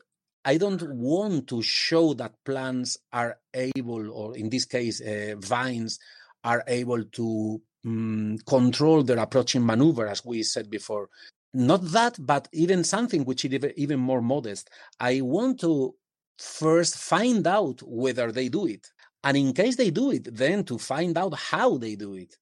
I 0.45 0.57
don't 0.57 0.81
want 0.95 1.47
to 1.49 1.61
show 1.61 2.13
that 2.15 2.43
plants 2.45 2.97
are 3.11 3.37
able, 3.53 4.09
or 4.11 4.37
in 4.37 4.49
this 4.49 4.65
case, 4.65 5.01
uh, 5.01 5.35
vines 5.37 5.99
are 6.43 6.63
able 6.65 7.03
to 7.03 7.61
um, 7.85 8.37
control 8.47 9.03
their 9.03 9.19
approaching 9.19 9.65
maneuver, 9.65 10.07
as 10.07 10.23
we 10.23 10.43
said 10.43 10.69
before. 10.69 11.09
Not 11.53 11.83
that, 11.91 12.15
but 12.19 12.47
even 12.53 12.83
something 12.83 13.25
which 13.25 13.43
is 13.43 13.65
even 13.75 13.99
more 13.99 14.21
modest. 14.21 14.69
I 14.99 15.21
want 15.21 15.59
to 15.61 15.95
first 16.37 16.97
find 16.97 17.45
out 17.45 17.81
whether 17.83 18.31
they 18.31 18.49
do 18.49 18.65
it. 18.65 18.87
And 19.23 19.35
in 19.35 19.53
case 19.53 19.75
they 19.75 19.91
do 19.91 20.11
it, 20.11 20.33
then 20.33 20.63
to 20.65 20.77
find 20.77 21.17
out 21.17 21.33
how 21.37 21.77
they 21.77 21.95
do 21.95 22.13
it. 22.13 22.37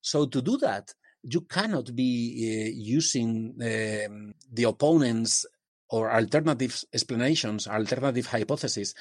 So 0.00 0.26
to 0.26 0.40
do 0.40 0.56
that, 0.58 0.94
you 1.24 1.42
cannot 1.42 1.94
be 1.94 2.66
uh, 2.66 2.70
using 2.74 3.54
um, 3.60 4.34
the 4.52 4.64
opponent's 4.64 5.46
or 5.90 6.12
alternative 6.12 6.82
explanations, 6.92 7.68
alternative 7.68 8.26
hypotheses 8.26 8.94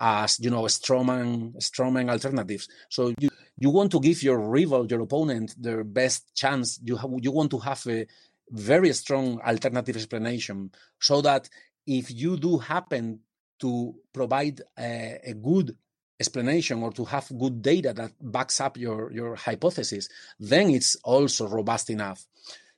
as 0.00 0.38
you 0.40 0.50
know 0.50 0.62
strawman 0.62 1.56
strawman 1.58 2.10
alternatives. 2.10 2.68
So 2.90 3.12
you 3.18 3.30
you 3.58 3.70
want 3.70 3.92
to 3.92 4.00
give 4.00 4.22
your 4.22 4.38
rival, 4.38 4.86
your 4.86 5.00
opponent, 5.00 5.54
their 5.58 5.84
best 5.84 6.34
chance. 6.34 6.80
You 6.82 6.96
have, 6.96 7.10
you 7.20 7.30
want 7.30 7.50
to 7.52 7.58
have 7.58 7.86
a 7.86 8.06
very 8.50 8.92
strong 8.92 9.40
alternative 9.40 9.96
explanation 9.96 10.70
so 11.00 11.20
that 11.22 11.48
if 11.86 12.10
you 12.10 12.36
do 12.36 12.58
happen 12.58 13.20
to 13.60 13.94
provide 14.12 14.60
a, 14.78 15.20
a 15.24 15.34
good 15.34 15.76
explanation 16.20 16.82
or 16.82 16.92
to 16.92 17.04
have 17.04 17.26
good 17.38 17.60
data 17.62 17.92
that 17.92 18.12
backs 18.20 18.60
up 18.60 18.76
your 18.76 19.10
your 19.12 19.34
hypothesis 19.34 20.08
then 20.38 20.70
it's 20.70 20.96
also 21.04 21.48
robust 21.48 21.90
enough 21.90 22.26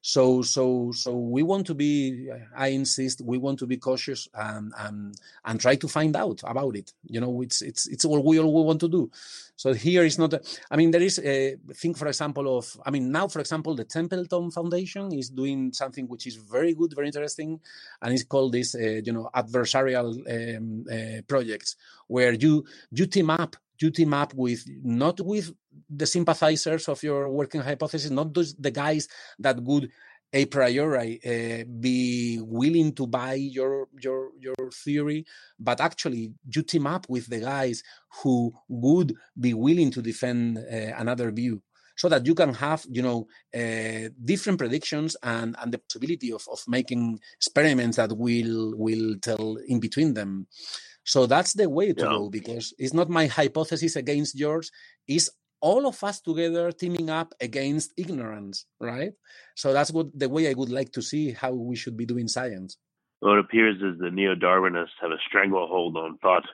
so 0.07 0.41
so 0.41 0.93
so 0.93 1.11
we 1.17 1.43
want 1.43 1.67
to 1.67 1.75
be 1.75 2.29
i 2.57 2.69
insist 2.69 3.21
we 3.23 3.39
want 3.39 3.59
to 3.59 3.67
be 3.67 3.77
cautious 3.77 4.29
and 4.35 4.73
and 4.79 5.17
and 5.45 5.61
try 5.61 5.75
to 5.75 5.89
find 5.89 6.15
out 6.15 6.41
about 6.45 6.77
it. 6.77 6.93
You 7.09 7.21
know 7.21 7.43
it's 7.43 7.61
it's 7.61 7.89
it's 7.89 8.05
all 8.05 8.23
we 8.25 8.39
all 8.39 8.55
we 8.55 8.63
want 8.63 8.79
to 8.83 8.89
do. 8.89 9.11
So 9.57 9.75
here 9.75 10.05
is 10.05 10.17
not 10.17 10.33
a, 10.35 10.41
i 10.71 10.77
mean 10.77 10.93
there 10.93 11.03
is 11.03 11.19
a 11.19 11.57
think 11.75 11.99
for 11.99 12.07
example 12.07 12.57
of 12.57 12.65
i 12.87 12.91
mean 12.91 13.11
now 13.11 13.27
for 13.27 13.41
example 13.41 13.75
the 13.75 13.85
templeton 13.85 14.53
foundation 14.53 15.13
is 15.13 15.29
doing 15.29 15.73
something 15.73 16.07
which 16.07 16.27
is 16.29 16.37
very 16.37 16.73
good 16.75 16.95
very 16.95 17.09
interesting 17.09 17.59
and 18.03 18.15
it's 18.15 18.23
called 18.23 18.53
this 18.53 18.77
uh, 18.77 19.01
you 19.07 19.13
know 19.13 19.29
adversarial 19.35 20.09
um, 20.35 20.85
uh, 20.97 21.21
projects 21.27 21.75
where 22.07 22.35
you 22.35 22.65
you 22.93 23.07
team 23.07 23.31
up 23.31 23.57
you 23.79 23.91
team 23.91 24.15
up 24.15 24.33
with 24.35 24.63
not 24.85 25.21
with 25.21 25.53
the 25.89 26.07
sympathizers 26.07 26.89
of 26.89 27.03
your 27.03 27.29
working 27.31 27.61
hypothesis, 27.61 28.11
not 28.11 28.33
those 28.35 28.55
the 28.55 28.71
guys 28.71 29.09
that 29.39 29.61
would 29.63 29.91
a 30.33 30.45
priori 30.47 31.21
uh, 31.25 31.65
be 31.81 32.39
willing 32.43 32.93
to 32.93 33.07
buy 33.07 33.35
your 33.35 33.89
your 34.01 34.31
your 34.39 34.71
theory, 34.73 35.25
but 35.59 35.81
actually 35.81 36.35
you 36.53 36.63
team 36.63 36.87
up 36.87 37.07
with 37.09 37.27
the 37.29 37.41
guys 37.41 37.83
who 38.23 38.53
would 38.69 39.15
be 39.39 39.55
willing 39.55 39.91
to 39.91 40.03
defend 40.03 40.59
uh, 40.59 40.93
another 40.97 41.31
view 41.31 41.63
so 41.97 42.09
that 42.09 42.27
you 42.27 42.35
can 42.35 42.53
have 42.53 42.85
you 42.91 43.03
know 43.03 43.27
uh, 43.55 44.09
different 44.25 44.59
predictions 44.59 45.17
and 45.23 45.57
and 45.61 45.73
the 45.73 45.79
possibility 45.79 46.33
of, 46.33 46.43
of 46.51 46.59
making 46.67 47.19
experiments 47.37 47.97
that 47.97 48.17
will 48.17 48.75
will 48.77 49.17
tell 49.23 49.57
in 49.69 49.79
between 49.81 50.15
them 50.15 50.47
so 51.07 51.27
that's 51.27 51.53
the 51.53 51.71
way 51.71 51.93
to 51.93 52.03
yeah. 52.03 52.09
go 52.09 52.29
because 52.29 52.75
it's 52.79 52.93
not 52.93 53.09
my 53.09 53.27
hypothesis 53.27 53.95
against 53.95 54.37
yours, 54.37 54.73
it's 55.07 55.31
all 55.61 55.87
of 55.87 56.03
us 56.05 56.21
together 56.21 56.71
teaming 56.73 57.11
up 57.11 57.35
against 57.41 57.93
ignorance, 57.97 58.67
right? 58.81 59.13
So 59.55 59.73
that's 59.73 59.91
what 59.91 60.07
the 60.19 60.29
way 60.29 60.49
I 60.51 60.55
would 60.55 60.71
like 60.71 60.93
to 60.93 61.03
see 61.03 61.33
how 61.33 61.53
we 61.53 61.77
should 61.77 61.97
be 61.97 62.07
doing 62.07 62.29
science. 62.29 62.77
Well, 63.23 63.35
it 63.35 63.41
appears 63.41 63.77
as 63.77 63.99
the 63.99 64.11
neo 64.11 64.35
Darwinists 64.35 65.01
have 65.01 65.11
a 65.11 65.19
stranglehold 65.27 65.97
on 65.97 66.19
thought. 66.19 66.45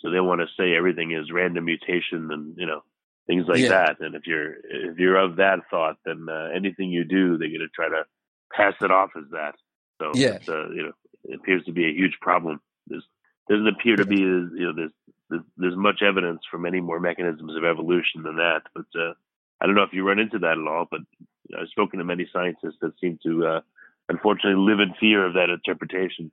So 0.00 0.10
they 0.10 0.20
want 0.20 0.40
to 0.40 0.46
say 0.58 0.74
everything 0.74 1.12
is 1.12 1.32
random 1.32 1.64
mutation 1.64 2.28
and, 2.30 2.54
you 2.56 2.66
know, 2.66 2.82
things 3.26 3.46
like 3.48 3.60
yeah. 3.60 3.68
that. 3.68 4.00
And 4.00 4.14
if 4.14 4.22
you're 4.26 4.54
if 4.64 4.98
you're 4.98 5.16
of 5.16 5.36
that 5.36 5.60
thought, 5.70 5.96
then 6.04 6.26
uh, 6.30 6.48
anything 6.54 6.90
you 6.90 7.04
do, 7.04 7.38
they're 7.38 7.48
going 7.48 7.60
to 7.60 7.68
try 7.74 7.88
to 7.88 8.04
pass 8.52 8.74
it 8.80 8.90
off 8.90 9.10
as 9.16 9.24
that. 9.32 9.54
So 10.00 10.10
yeah. 10.14 10.38
uh, 10.48 10.70
you 10.70 10.82
know, 10.84 10.92
it 11.24 11.36
appears 11.36 11.64
to 11.64 11.72
be 11.72 11.86
a 11.86 11.92
huge 11.92 12.16
problem. 12.20 12.60
There's 12.86 13.04
doesn't 13.48 13.68
appear 13.68 13.96
to 13.96 14.06
be 14.06 14.16
you 14.16 14.50
know 14.66 14.72
there's, 14.74 14.92
there's, 15.30 15.42
there's 15.56 15.76
much 15.76 16.02
evidence 16.02 16.40
for 16.50 16.58
many 16.58 16.80
more 16.80 17.00
mechanisms 17.00 17.56
of 17.56 17.64
evolution 17.64 18.22
than 18.22 18.36
that. 18.36 18.62
But 18.74 18.86
uh, 19.00 19.14
I 19.60 19.66
don't 19.66 19.74
know 19.74 19.84
if 19.84 19.92
you 19.92 20.06
run 20.06 20.18
into 20.18 20.38
that 20.40 20.58
at 20.58 20.68
all. 20.68 20.86
But 20.90 21.00
you 21.48 21.56
know, 21.56 21.62
I've 21.62 21.68
spoken 21.68 21.98
to 21.98 22.04
many 22.04 22.28
scientists 22.32 22.78
that 22.80 22.98
seem 23.00 23.18
to 23.22 23.46
uh, 23.46 23.60
unfortunately 24.08 24.62
live 24.62 24.80
in 24.80 24.94
fear 24.98 25.24
of 25.24 25.34
that 25.34 25.50
interpretation 25.50 26.30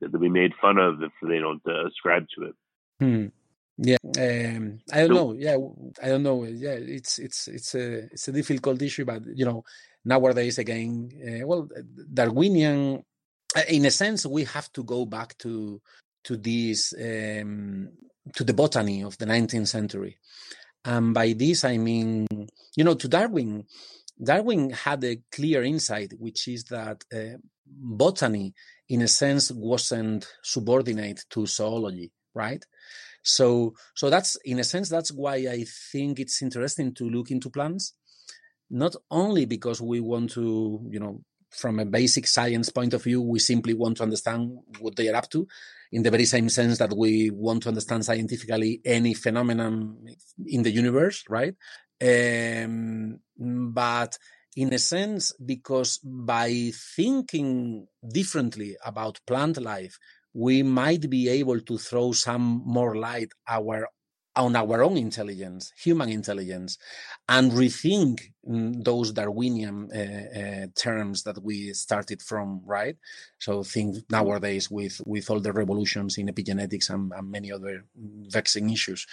that 0.00 0.12
they'll 0.12 0.20
be 0.20 0.28
made 0.28 0.52
fun 0.60 0.78
of 0.78 1.02
if 1.02 1.12
they 1.22 1.38
don't 1.38 1.62
uh, 1.66 1.86
ascribe 1.86 2.26
to 2.36 2.46
it. 2.46 2.54
Hmm. 3.00 3.26
Yeah, 3.78 3.96
um, 4.02 4.80
I 4.92 5.00
don't 5.00 5.14
know. 5.14 5.32
Yeah, 5.32 5.56
I 6.02 6.08
don't 6.08 6.22
know. 6.22 6.44
Yeah, 6.44 6.76
it's 6.78 7.18
it's 7.18 7.48
it's 7.48 7.74
a 7.74 8.04
it's 8.12 8.28
a 8.28 8.32
difficult 8.32 8.82
issue, 8.82 9.06
but 9.06 9.22
you 9.34 9.46
know, 9.46 9.64
nowadays 10.04 10.58
again, 10.58 11.10
uh, 11.26 11.46
well, 11.46 11.68
Darwinian, 12.12 13.02
uh, 13.56 13.62
in 13.68 13.86
a 13.86 13.90
sense, 13.90 14.26
we 14.26 14.44
have 14.44 14.70
to 14.72 14.84
go 14.84 15.06
back 15.06 15.38
to 15.38 15.80
to 16.24 16.36
this 16.36 16.92
um, 17.00 17.88
to 18.34 18.44
the 18.44 18.54
botany 18.54 19.02
of 19.02 19.18
the 19.18 19.26
19th 19.26 19.68
century, 19.68 20.18
and 20.84 21.14
by 21.14 21.32
this 21.32 21.64
I 21.64 21.76
mean, 21.78 22.26
you 22.76 22.84
know, 22.84 22.94
to 22.94 23.08
Darwin. 23.08 23.64
Darwin 24.22 24.70
had 24.70 25.02
a 25.04 25.20
clear 25.32 25.62
insight, 25.64 26.12
which 26.18 26.46
is 26.46 26.64
that 26.64 27.02
uh, 27.12 27.38
botany, 27.66 28.54
in 28.88 29.02
a 29.02 29.08
sense, 29.08 29.50
wasn't 29.50 30.26
subordinate 30.42 31.24
to 31.30 31.46
zoology, 31.46 32.12
right? 32.34 32.64
So, 33.22 33.74
so 33.94 34.10
that's 34.10 34.36
in 34.44 34.58
a 34.58 34.64
sense 34.64 34.88
that's 34.88 35.12
why 35.12 35.36
I 35.36 35.64
think 35.92 36.18
it's 36.18 36.42
interesting 36.42 36.94
to 36.94 37.08
look 37.08 37.30
into 37.30 37.50
plants, 37.50 37.94
not 38.70 38.96
only 39.10 39.44
because 39.44 39.80
we 39.80 40.00
want 40.00 40.30
to, 40.32 40.80
you 40.90 41.00
know, 41.00 41.22
from 41.50 41.78
a 41.78 41.84
basic 41.84 42.26
science 42.26 42.70
point 42.70 42.94
of 42.94 43.04
view, 43.04 43.20
we 43.20 43.38
simply 43.38 43.74
want 43.74 43.98
to 43.98 44.02
understand 44.02 44.58
what 44.80 44.96
they 44.96 45.08
are 45.08 45.16
up 45.16 45.28
to, 45.30 45.46
in 45.92 46.02
the 46.02 46.10
very 46.10 46.24
same 46.24 46.48
sense 46.48 46.78
that 46.78 46.96
we 46.96 47.30
want 47.30 47.62
to 47.62 47.68
understand 47.68 48.04
scientifically 48.04 48.80
any 48.84 49.14
phenomenon 49.14 49.98
in 50.46 50.62
the 50.62 50.70
universe, 50.70 51.22
right? 51.28 51.54
Um, 52.02 53.20
but 53.38 54.18
in 54.56 54.72
a 54.72 54.78
sense, 54.78 55.32
because 55.44 55.98
by 55.98 56.72
thinking 56.96 57.86
differently 58.12 58.76
about 58.84 59.20
plant 59.26 59.60
life, 59.60 59.98
we 60.34 60.62
might 60.62 61.08
be 61.10 61.28
able 61.28 61.60
to 61.60 61.78
throw 61.78 62.12
some 62.12 62.62
more 62.64 62.96
light 62.96 63.32
our 63.48 63.86
on 64.34 64.56
our 64.56 64.82
own 64.82 64.96
intelligence, 64.96 65.72
human 65.76 66.08
intelligence, 66.08 66.78
and 67.28 67.52
rethink 67.52 68.32
mm, 68.48 68.82
those 68.82 69.12
Darwinian 69.12 69.90
uh, 69.94 70.38
uh, 70.40 70.66
terms 70.74 71.22
that 71.24 71.42
we 71.42 71.72
started 71.74 72.22
from, 72.22 72.62
right? 72.64 72.96
So 73.38 73.62
think 73.62 73.96
nowadays 74.10 74.70
with 74.70 75.00
with 75.04 75.30
all 75.30 75.40
the 75.40 75.52
revolutions 75.52 76.16
in 76.16 76.28
epigenetics 76.28 76.88
and, 76.88 77.12
and 77.14 77.30
many 77.30 77.52
other 77.52 77.84
vexing 77.94 78.70
issues. 78.70 79.06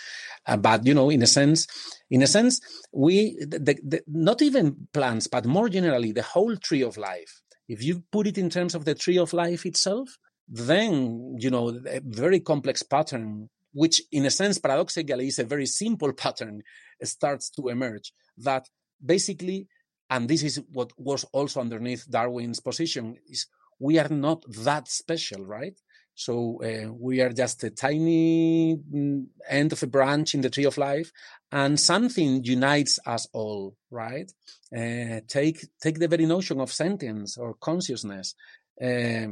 Uh, 0.45 0.58
but 0.58 0.86
you 0.86 0.93
know, 0.93 1.10
in 1.10 1.21
a 1.21 1.27
sense, 1.27 1.67
in 2.10 2.21
a 2.21 2.27
sense, 2.27 2.62
we 2.93 3.36
the, 3.41 3.77
the, 3.84 4.01
not 4.08 4.41
even 4.41 4.88
plants, 4.93 5.27
but 5.27 5.45
more 5.45 5.67
generally, 5.67 6.13
the 6.13 6.23
whole 6.23 6.55
tree 6.55 6.82
of 6.82 6.97
life. 6.97 7.41
If 7.67 7.84
you 7.84 8.03
put 8.12 8.25
it 8.25 8.38
in 8.38 8.49
terms 8.49 8.73
of 8.73 8.86
the 8.86 8.95
tree 8.95 9.17
of 9.17 9.34
life 9.34 9.65
itself, 9.65 10.17
then 10.47 11.36
you 11.38 11.49
know 11.49 11.77
a 11.88 11.99
very 12.03 12.39
complex 12.39 12.84
pattern 12.84 13.49
which 13.73 14.01
in 14.12 14.25
a 14.25 14.32
sense 14.32 14.58
paradoxically 14.58 15.27
is 15.27 15.39
a 15.39 15.43
very 15.43 15.65
simple 15.65 16.13
pattern 16.13 16.62
starts 17.03 17.49
to 17.49 17.69
emerge 17.69 18.12
that 18.38 18.67
basically 19.03 19.67
and 20.10 20.27
this 20.27 20.43
is 20.43 20.62
what 20.71 20.91
was 20.97 21.23
also 21.32 21.62
underneath 21.62 22.10
darwin's 22.10 22.60
position 22.60 23.15
is 23.27 23.47
we 23.79 23.97
are 23.97 24.10
not 24.10 24.43
that 24.49 24.88
special 24.88 25.45
right? 25.45 25.79
So 26.13 26.62
uh, 26.62 26.91
we 26.91 27.21
are 27.21 27.32
just 27.32 27.63
a 27.63 27.69
tiny 27.69 28.75
mm, 28.75 29.25
end 29.47 29.71
of 29.71 29.82
a 29.82 29.88
branch 29.88 30.36
in 30.36 30.41
the 30.41 30.49
tree 30.49 30.65
of 30.65 30.77
life 30.77 31.12
and 31.51 31.79
something 31.79 32.43
unites 32.43 32.99
us 33.05 33.27
all 33.32 33.77
right? 33.89 34.29
Uh, 34.75 35.21
take 35.27 35.65
take 35.82 35.97
the 35.97 36.10
very 36.10 36.25
notion 36.25 36.60
of 36.60 36.73
sentience 36.73 37.38
or 37.38 37.53
consciousness. 37.53 38.36
Uh, 38.82 39.27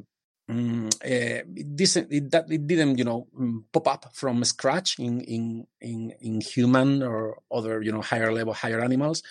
Mm, 0.50 0.88
uh, 1.04 1.44
this 1.76 1.98
it, 1.98 2.32
that 2.32 2.50
it 2.50 2.66
didn't 2.66 2.98
you 2.98 3.04
know 3.04 3.28
mm, 3.38 3.64
pop 3.74 3.88
up 3.88 4.16
from 4.16 4.42
scratch 4.46 4.98
in 4.98 5.20
in 5.22 5.68
in 5.82 6.14
in 6.22 6.40
human 6.40 7.04
or 7.04 7.42
other 7.52 7.82
you 7.82 7.92
know 7.92 8.02
higher 8.02 8.32
level 8.32 8.54
higher 8.54 8.80
animals 8.80 9.24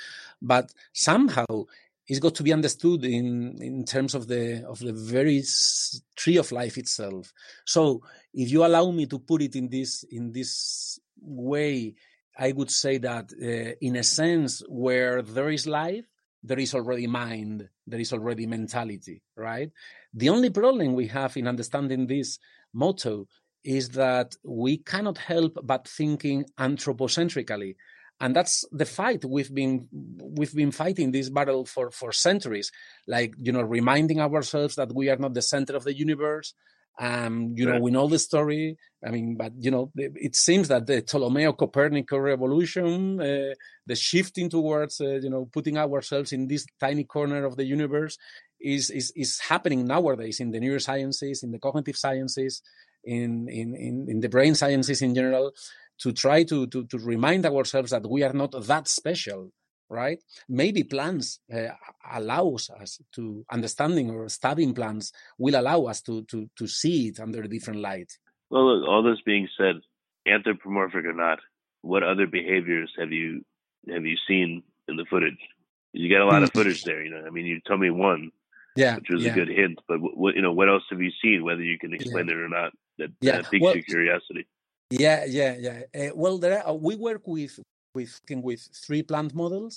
but 0.43 0.75
somehow 0.93 1.47
it's 2.07 2.19
got 2.21 2.35
to 2.35 2.43
be 2.43 2.53
understood 2.53 3.05
in 3.05 3.57
in 3.63 3.85
terms 3.85 4.15
of 4.15 4.29
the 4.29 4.63
of 4.69 4.79
the 4.79 4.93
very 4.93 5.43
tree 6.17 6.37
of 6.37 6.53
life 6.53 6.77
itself. 6.79 7.33
So 7.65 8.03
if 8.35 8.51
you 8.51 8.65
allow 8.65 8.91
me 8.91 9.07
to 9.07 9.19
put 9.19 9.41
it 9.43 9.57
in 9.57 9.69
this 9.69 10.05
in 10.05 10.33
this 10.33 11.01
way 11.21 11.95
i 12.39 12.53
would 12.53 12.71
say 12.71 12.99
that 12.99 13.33
uh, 13.43 13.75
in 13.81 13.97
a 13.97 14.03
sense 14.03 14.63
where 14.69 15.23
there 15.23 15.49
is 15.49 15.67
life 15.67 16.05
there 16.47 16.59
is 16.59 16.75
already 16.75 17.07
mind 17.07 17.69
there 17.87 18.01
is 18.01 18.13
already 18.13 18.47
mentality 18.47 19.23
right? 19.37 19.71
The 20.15 20.29
only 20.31 20.51
problem 20.51 20.95
we 20.95 21.09
have 21.09 21.37
in 21.37 21.47
understanding 21.49 22.07
this 22.07 22.39
motto 22.73 23.27
is 23.65 23.91
that 23.91 24.35
we 24.45 24.79
cannot 24.79 25.19
help 25.19 25.59
but 25.65 25.89
thinking 25.89 26.45
anthropocentrically 26.59 27.75
and 28.21 28.35
that's 28.35 28.65
the 28.73 28.87
fight 28.87 29.25
we've 29.25 29.55
been 29.55 29.89
we've 30.23 30.55
been 30.55 30.71
fighting 30.71 31.11
this 31.11 31.29
battle 31.29 31.65
for 31.67 31.91
for 31.91 32.13
centuries 32.13 32.71
like 33.07 33.35
you 33.41 33.53
know 33.53 33.63
reminding 33.63 34.21
ourselves 34.21 34.77
that 34.77 34.95
we 34.95 35.11
are 35.11 35.17
not 35.17 35.35
the 35.35 35.43
center 35.43 35.75
of 35.77 35.85
the 35.85 35.97
universe 35.97 36.55
um, 36.99 37.53
you 37.55 37.67
know, 37.67 37.79
we 37.81 37.91
know 37.91 38.09
the 38.09 38.19
story. 38.19 38.79
I 39.07 39.11
mean, 39.11 39.37
but 39.37 39.53
you 39.59 39.71
know, 39.71 39.93
it 39.97 40.35
seems 40.35 40.69
that 40.69 40.87
the 40.87 41.03
Ptolemy 41.03 41.53
Copernican 41.53 42.19
revolution, 42.19 43.21
uh, 43.21 43.55
the 43.87 43.95
shifting 43.95 44.49
towards, 44.49 45.01
uh, 45.01 45.19
you 45.23 45.29
know, 45.29 45.49
putting 45.53 45.77
ourselves 45.77 46.33
in 46.33 46.49
this 46.49 46.67
tiny 46.81 47.05
corner 47.05 47.45
of 47.45 47.57
the 47.57 47.65
universe, 47.65 48.17
is, 48.61 48.91
is, 48.91 49.13
is 49.15 49.39
happening 49.41 49.87
nowadays 49.87 50.41
in 50.41 50.51
the 50.51 50.59
neurosciences, 50.59 51.43
in 51.43 51.53
the 51.53 51.59
cognitive 51.59 51.97
sciences, 51.97 52.63
in, 53.05 53.47
in, 53.49 53.75
in, 53.77 54.07
in 54.09 54.21
the 54.21 54.29
brain 54.29 54.55
sciences 54.55 55.03
in 55.03 55.15
general, 55.15 55.53
to 55.99 56.13
try 56.13 56.43
to, 56.45 56.67
to, 56.69 56.87
to 56.87 56.99
remind 56.99 57.45
ourselves 57.45 57.91
that 57.91 58.09
we 58.09 58.23
are 58.23 58.33
not 58.33 58.53
that 58.67 58.89
special 58.89 59.51
right 59.89 60.23
maybe 60.49 60.83
plants 60.83 61.41
uh, 61.55 61.69
allows 62.13 62.71
us 62.81 63.01
to 63.13 63.45
understanding 63.51 64.11
or 64.11 64.29
studying 64.29 64.75
plants 64.75 65.13
will 65.39 65.59
allow 65.59 65.85
us 65.85 66.01
to 66.03 66.23
to 66.25 66.49
to 66.57 66.67
see 66.67 67.09
it 67.09 67.21
under 67.21 67.43
a 67.43 67.49
different 67.49 67.81
light 67.81 68.13
well 68.51 68.67
look, 68.67 68.89
all 68.89 69.03
this 69.03 69.21
being 69.25 69.49
said 69.57 69.77
anthropomorphic 70.27 71.05
or 71.05 71.13
not 71.13 71.39
what 71.83 72.03
other 72.03 72.27
behaviors 72.27 72.93
have 72.99 73.13
you 73.13 73.45
have 73.89 74.05
you 74.05 74.17
seen 74.29 74.63
in 74.89 74.97
the 74.97 75.05
footage 75.09 75.39
you 75.93 76.11
got 76.11 76.23
a 76.23 76.27
lot 76.27 76.43
of 76.43 76.51
mm. 76.51 76.55
footage 76.55 76.83
there 76.85 77.03
you 77.03 77.11
know 77.11 77.23
i 77.27 77.31
mean 77.31 77.47
you 77.47 77.61
tell 77.67 77.79
me 77.79 77.91
one 77.91 78.31
yeah, 78.77 78.97
which 78.97 79.09
was 79.11 79.25
yeah. 79.25 79.33
a 79.33 79.35
good 79.35 79.49
hint. 79.49 79.79
But 79.89 79.99
what 80.01 80.37
you 80.37 80.43
know, 80.43 80.53
what 80.53 80.69
else 80.69 80.85
have 80.91 81.01
you 81.01 81.11
seen? 81.23 81.45
Whether 81.45 81.63
you 81.63 81.79
can 81.79 81.93
explain 81.95 82.27
yeah. 82.27 82.35
it 82.35 82.39
or 82.39 82.49
not, 82.49 82.73
that, 82.99 83.11
yeah. 83.21 83.33
that 83.37 83.51
piques 83.51 83.63
well, 83.63 83.75
your 83.75 83.83
curiosity. 83.83 84.47
Yeah, 84.91 85.25
yeah, 85.25 85.57
yeah. 85.59 85.81
Uh, 85.99 86.11
well, 86.15 86.39
there 86.39 86.63
are, 86.63 86.71
uh, 86.71 86.75
we 86.75 86.95
work 86.95 87.23
with 87.27 87.59
with 87.99 88.13
with 88.49 88.63
three 88.85 89.03
plant 89.11 89.31
models. 89.43 89.75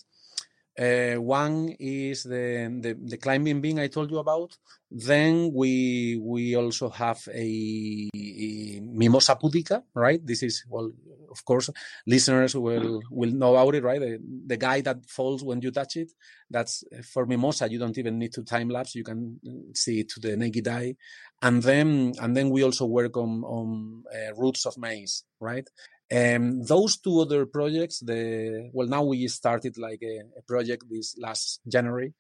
Uh, 0.80 1.16
one 1.16 1.76
is 1.80 2.24
the, 2.24 2.46
the, 2.84 2.92
the 3.12 3.18
climbing 3.18 3.60
bean 3.60 3.80
I 3.80 3.88
told 3.88 4.10
you 4.12 4.20
about. 4.20 4.52
Then 4.90 5.52
we 5.54 6.18
we 6.34 6.56
also 6.56 6.88
have 6.90 7.20
a, 7.34 8.10
a 8.16 8.80
Mimosa 8.82 9.36
pudica, 9.36 9.84
right? 9.94 10.22
This 10.26 10.42
is 10.42 10.64
well, 10.70 10.90
of 11.30 11.44
course, 11.44 11.70
listeners 12.08 12.56
will 12.56 13.02
will 13.12 13.32
know 13.42 13.56
about 13.56 13.76
it, 13.76 13.84
right? 13.84 14.00
The, 14.00 14.20
the 14.48 14.58
guy 14.58 14.82
that 14.82 15.06
falls 15.06 15.44
when 15.44 15.62
you 15.62 15.72
touch 15.72 15.98
it. 15.98 16.12
That's 16.50 16.84
for 17.14 17.26
Mimosa. 17.26 17.70
You 17.70 17.80
don't 17.80 17.98
even 17.98 18.18
need 18.18 18.34
to 18.34 18.44
time 18.44 18.70
lapse. 18.70 18.96
You 18.96 19.04
can 19.04 19.40
see 19.76 20.00
it 20.02 20.10
to 20.12 20.20
the 20.20 20.38
naked 20.38 20.68
eye, 20.68 20.96
and 21.42 21.62
then 21.62 22.14
and 22.22 22.36
then 22.38 22.50
we 22.50 22.64
also 22.64 22.86
work 22.86 23.18
on 23.18 23.44
on 23.44 24.04
uh, 24.16 24.34
roots 24.36 24.66
of 24.66 24.78
maize, 24.78 25.24
right? 25.40 25.68
Um, 26.12 26.64
those 26.64 26.98
two 26.98 27.20
other 27.20 27.46
projects, 27.46 28.00
the 28.00 28.70
well, 28.74 28.88
now 28.88 29.04
we 29.04 29.28
started 29.28 29.78
like 29.78 30.02
a, 30.02 30.22
a 30.38 30.42
project 30.48 30.86
this 30.90 31.16
last 31.20 31.62
January 31.68 32.14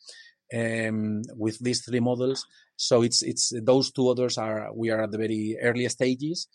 um, 0.53 1.23
with 1.35 1.59
these 1.59 1.81
three 1.83 1.99
models. 1.99 2.45
So 2.75 3.01
it's 3.01 3.23
it's 3.23 3.51
those 3.63 3.91
two 3.91 4.09
others 4.09 4.37
are 4.37 4.69
we 4.73 4.91
are 4.91 5.03
at 5.03 5.11
the 5.11 5.17
very 5.17 5.57
early 5.61 5.89
stages, 5.89 6.47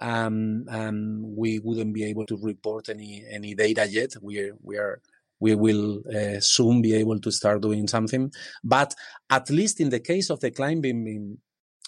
um, 0.00 0.64
and 0.68 1.22
we 1.36 1.60
wouldn't 1.60 1.94
be 1.94 2.04
able 2.04 2.26
to 2.26 2.36
report 2.36 2.88
any 2.88 3.24
any 3.30 3.54
data 3.54 3.86
yet. 3.88 4.14
We 4.20 4.52
we 4.60 4.76
are 4.76 5.00
we 5.38 5.54
will 5.54 6.02
uh, 6.14 6.40
soon 6.40 6.82
be 6.82 6.94
able 6.94 7.18
to 7.20 7.30
start 7.30 7.62
doing 7.62 7.88
something. 7.88 8.32
But 8.62 8.94
at 9.30 9.48
least 9.48 9.80
in 9.80 9.88
the 9.90 10.00
case 10.00 10.28
of 10.28 10.40
the 10.40 10.50
climbing 10.50 11.38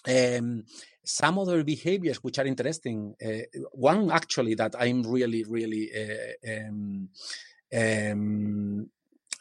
um, 0.07 0.63
some 1.05 1.37
other 1.37 1.63
behaviors 1.63 2.17
which 2.17 2.39
are 2.39 2.45
interesting. 2.45 3.15
Uh, 3.23 3.59
one 3.71 4.11
actually 4.11 4.55
that 4.55 4.75
I'm 4.79 5.03
really, 5.03 5.43
really 5.43 5.89
uh, 5.93 6.67
um, 6.67 7.09
um, 7.75 8.89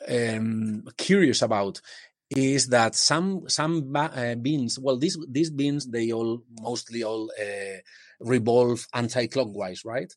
um, 0.09 0.85
curious 0.97 1.43
about 1.43 1.81
is 2.31 2.69
that 2.69 2.95
some 2.95 3.49
some 3.49 3.95
uh, 3.95 4.35
beans. 4.37 4.79
Well, 4.79 4.97
these 4.97 5.19
these 5.29 5.51
beans 5.51 5.87
they 5.87 6.13
all 6.13 6.43
mostly 6.61 7.03
all 7.03 7.31
uh, 7.41 7.79
revolve 8.21 8.87
anti-clockwise, 8.95 9.85
right? 9.85 10.13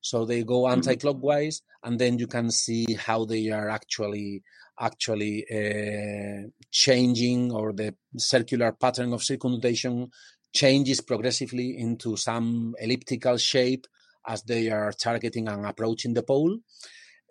So 0.00 0.26
they 0.26 0.44
go 0.44 0.62
mm-hmm. 0.62 0.74
anti-clockwise, 0.74 1.62
and 1.82 1.98
then 1.98 2.18
you 2.18 2.26
can 2.26 2.50
see 2.50 2.94
how 2.94 3.24
they 3.24 3.50
are 3.50 3.70
actually 3.70 4.42
actually 4.78 5.46
uh, 5.50 6.48
changing 6.70 7.52
or 7.52 7.72
the 7.72 7.94
circular 8.16 8.72
pattern 8.72 9.12
of 9.12 9.22
circumnutation 9.22 10.10
changes 10.54 11.00
progressively 11.00 11.78
into 11.78 12.16
some 12.16 12.74
elliptical 12.80 13.36
shape 13.36 13.86
as 14.26 14.42
they 14.44 14.70
are 14.70 14.92
targeting 14.92 15.48
and 15.48 15.66
approaching 15.66 16.14
the 16.14 16.22
pole. 16.22 16.58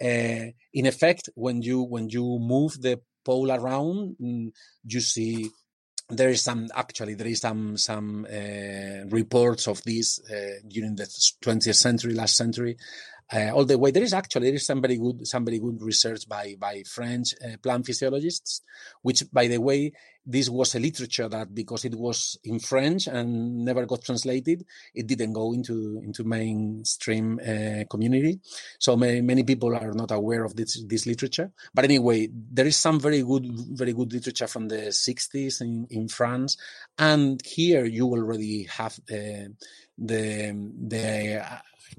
Uh, 0.01 0.51
in 0.73 0.85
effect, 0.85 1.29
when 1.35 1.61
you 1.61 1.81
when 1.81 2.09
you 2.09 2.37
move 2.39 2.81
the 2.81 2.99
pole 3.23 3.51
around, 3.51 4.15
mm, 4.21 4.51
you 4.85 4.99
see 4.99 5.49
there 6.09 6.29
is 6.29 6.41
some 6.41 6.67
actually 6.75 7.13
there 7.13 7.27
is 7.27 7.39
some 7.39 7.77
some 7.77 8.25
uh, 8.29 9.05
reports 9.09 9.67
of 9.67 9.81
this 9.83 10.19
uh, 10.29 10.59
during 10.67 10.95
the 10.95 11.05
20th 11.05 11.75
century, 11.75 12.13
last 12.13 12.35
century, 12.35 12.75
uh, 13.33 13.51
all 13.53 13.65
the 13.65 13.77
way. 13.77 13.91
There 13.91 14.03
is 14.03 14.13
actually 14.13 14.47
there 14.47 14.55
is 14.55 14.65
some 14.65 14.81
very 14.81 14.97
good 14.97 15.25
some 15.27 15.45
very 15.45 15.59
good 15.59 15.81
research 15.81 16.27
by 16.27 16.55
by 16.59 16.83
French 16.85 17.33
uh, 17.43 17.57
plant 17.61 17.85
physiologists, 17.85 18.61
which 19.01 19.23
by 19.31 19.47
the 19.47 19.59
way 19.59 19.91
this 20.25 20.49
was 20.49 20.73
a 20.75 20.79
literature 20.79 21.27
that 21.27 21.53
because 21.53 21.83
it 21.83 21.95
was 21.95 22.37
in 22.43 22.59
French 22.59 23.07
and 23.07 23.65
never 23.65 23.85
got 23.85 24.03
translated, 24.03 24.65
it 24.95 25.07
didn't 25.07 25.33
go 25.33 25.51
into 25.53 26.01
into 26.03 26.23
mainstream 26.23 27.39
uh, 27.39 27.83
community. 27.89 28.39
So 28.79 28.95
many, 28.95 29.21
many 29.21 29.43
people 29.43 29.75
are 29.75 29.93
not 29.93 30.11
aware 30.11 30.43
of 30.43 30.55
this 30.55 30.83
this 30.85 31.05
literature. 31.05 31.51
But 31.73 31.85
anyway, 31.85 32.29
there 32.31 32.67
is 32.67 32.77
some 32.77 32.99
very 32.99 33.23
good 33.23 33.47
very 33.71 33.93
good 33.93 34.13
literature 34.13 34.47
from 34.47 34.67
the 34.67 34.91
60s 34.91 35.61
in, 35.61 35.87
in 35.89 36.07
France, 36.07 36.57
and 36.97 37.41
here 37.45 37.85
you 37.85 38.07
already 38.07 38.63
have 38.63 38.99
uh, 39.11 39.49
the 39.97 40.53
the 40.87 41.41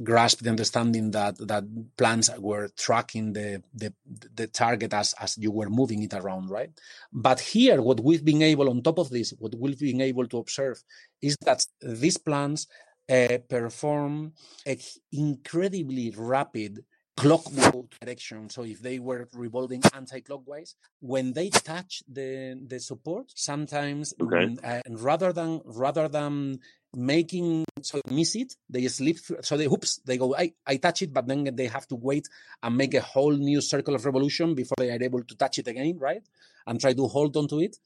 grasp 0.02 0.40
the 0.40 0.50
understanding 0.50 1.10
that 1.12 1.36
that 1.38 1.64
plants 1.96 2.30
were 2.38 2.68
tracking 2.76 3.32
the 3.32 3.62
the, 3.74 3.92
the 4.34 4.46
target 4.46 4.92
as 4.92 5.14
as 5.20 5.36
you 5.38 5.50
were 5.50 5.70
moving 5.70 6.02
it 6.02 6.14
around, 6.14 6.50
right? 6.50 6.70
But 7.12 7.40
here, 7.40 7.80
what 7.82 8.00
we've 8.00 8.24
been 8.24 8.42
able, 8.42 8.68
on 8.68 8.82
top 8.82 8.98
of 8.98 9.10
this, 9.10 9.32
what 9.38 9.54
we've 9.54 9.78
been 9.78 10.00
able 10.00 10.26
to 10.28 10.38
observe 10.38 10.82
is 11.22 11.36
that 11.44 11.64
these 11.80 12.16
plants 12.16 12.66
uh, 13.08 13.38
perform 13.48 14.32
an 14.66 14.78
incredibly 15.12 16.12
rapid 16.16 16.84
clockwise 17.16 17.72
direction. 18.00 18.48
So 18.50 18.64
if 18.64 18.80
they 18.80 18.98
were 18.98 19.28
revolving 19.32 19.82
anti-clockwise, 19.94 20.74
when 21.00 21.32
they 21.32 21.50
touch 21.50 22.02
the 22.08 22.60
the 22.66 22.80
support, 22.80 23.32
sometimes 23.34 24.14
okay. 24.20 24.46
Mm, 24.46 24.58
uh, 24.64 24.80
rather 25.02 25.32
than 25.32 25.60
rather 25.64 26.08
than 26.08 26.60
making 26.96 27.64
so 27.82 28.00
miss 28.10 28.36
it 28.36 28.54
they 28.70 28.86
slip 28.86 29.18
through, 29.18 29.38
so 29.42 29.56
they 29.56 29.66
oops 29.66 30.00
they 30.06 30.16
go 30.16 30.34
I, 30.36 30.52
I 30.66 30.76
touch 30.76 31.02
it 31.02 31.12
but 31.12 31.26
then 31.26 31.44
they 31.54 31.66
have 31.66 31.86
to 31.88 31.96
wait 31.96 32.28
and 32.62 32.76
make 32.76 32.94
a 32.94 33.00
whole 33.00 33.32
new 33.32 33.60
circle 33.60 33.94
of 33.94 34.04
revolution 34.04 34.54
before 34.54 34.76
they 34.78 34.90
are 34.90 35.02
able 35.02 35.22
to 35.24 35.34
touch 35.34 35.58
it 35.58 35.66
again 35.66 35.98
right 35.98 36.22
and 36.66 36.80
try 36.80 36.92
to 36.92 37.06
hold 37.08 37.36
on 37.36 37.48
to 37.48 37.60
it 37.60 37.76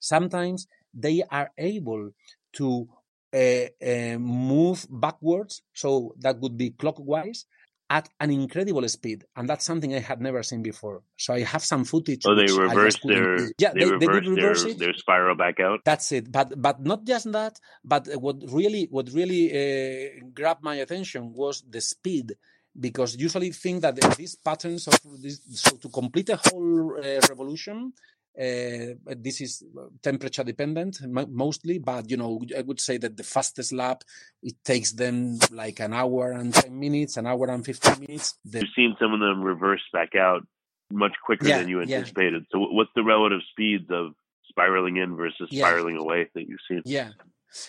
sometimes 0.00 0.66
they 0.92 1.22
are 1.30 1.52
able 1.58 2.10
to 2.54 2.88
uh, 3.34 3.66
uh, 3.84 4.18
move 4.18 4.86
backwards 4.90 5.62
so 5.72 6.14
that 6.18 6.38
would 6.40 6.56
be 6.56 6.70
clockwise 6.70 7.46
at 7.88 8.08
an 8.18 8.30
incredible 8.30 8.86
speed, 8.88 9.24
and 9.36 9.48
that's 9.48 9.64
something 9.64 9.94
I 9.94 10.00
had 10.00 10.20
never 10.20 10.42
seen 10.42 10.62
before. 10.62 11.02
So 11.16 11.34
I 11.34 11.42
have 11.42 11.62
some 11.62 11.84
footage. 11.84 12.22
Oh, 12.26 12.34
they 12.34 12.52
reversed 12.52 13.00
their 13.04 13.50
yeah, 13.58 13.72
they, 13.72 13.84
they, 13.84 13.90
reversed 13.90 14.24
they 14.24 14.30
reverse 14.30 14.64
their, 14.64 14.74
their, 14.74 14.94
spiral 14.94 15.36
back 15.36 15.60
out. 15.60 15.80
That's 15.84 16.10
it. 16.12 16.32
But 16.32 16.60
but 16.60 16.82
not 16.82 17.04
just 17.04 17.30
that. 17.32 17.60
But 17.84 18.08
what 18.20 18.36
really 18.50 18.88
what 18.90 19.10
really 19.12 19.44
uh, 19.52 20.24
grabbed 20.34 20.62
my 20.62 20.76
attention 20.76 21.32
was 21.32 21.62
the 21.68 21.80
speed. 21.80 22.34
Because 22.78 23.16
usually 23.16 23.52
think 23.52 23.80
that 23.80 23.96
these 24.18 24.34
patterns 24.34 24.86
of 24.86 25.00
this, 25.22 25.40
so 25.54 25.76
to 25.76 25.88
complete 25.88 26.28
a 26.28 26.36
whole 26.36 26.98
uh, 26.98 27.20
revolution, 27.26 27.94
this 28.36 29.40
is 29.40 29.64
temperature 30.02 30.44
dependent 30.44 30.98
mostly, 31.28 31.78
but 31.78 32.10
you 32.10 32.16
know, 32.16 32.40
I 32.56 32.62
would 32.62 32.80
say 32.80 32.98
that 32.98 33.16
the 33.16 33.22
fastest 33.22 33.72
lap 33.72 34.04
it 34.42 34.56
takes 34.64 34.92
them 34.92 35.38
like 35.50 35.80
an 35.80 35.94
hour 35.94 36.32
and 36.32 36.52
ten 36.52 36.78
minutes, 36.78 37.16
an 37.16 37.26
hour 37.26 37.48
and 37.48 37.64
fifteen 37.64 38.00
minutes. 38.00 38.34
The- 38.44 38.60
You've 38.60 38.68
seen 38.76 38.96
some 39.00 39.14
of 39.14 39.20
them 39.20 39.42
reverse 39.42 39.82
back 39.92 40.14
out 40.14 40.46
much 40.90 41.14
quicker 41.24 41.48
yeah, 41.48 41.58
than 41.58 41.68
you 41.68 41.80
anticipated. 41.80 42.44
Yeah. 42.44 42.58
So, 42.58 42.68
what's 42.70 42.90
the 42.94 43.02
relative 43.02 43.40
speeds 43.50 43.86
of 43.90 44.12
spiraling 44.48 44.98
in 44.98 45.16
versus 45.16 45.48
spiraling 45.50 45.96
yeah. 45.96 46.02
away 46.02 46.28
that 46.34 46.46
you've 46.46 46.60
seen? 46.68 46.82
Yeah, 46.84 47.10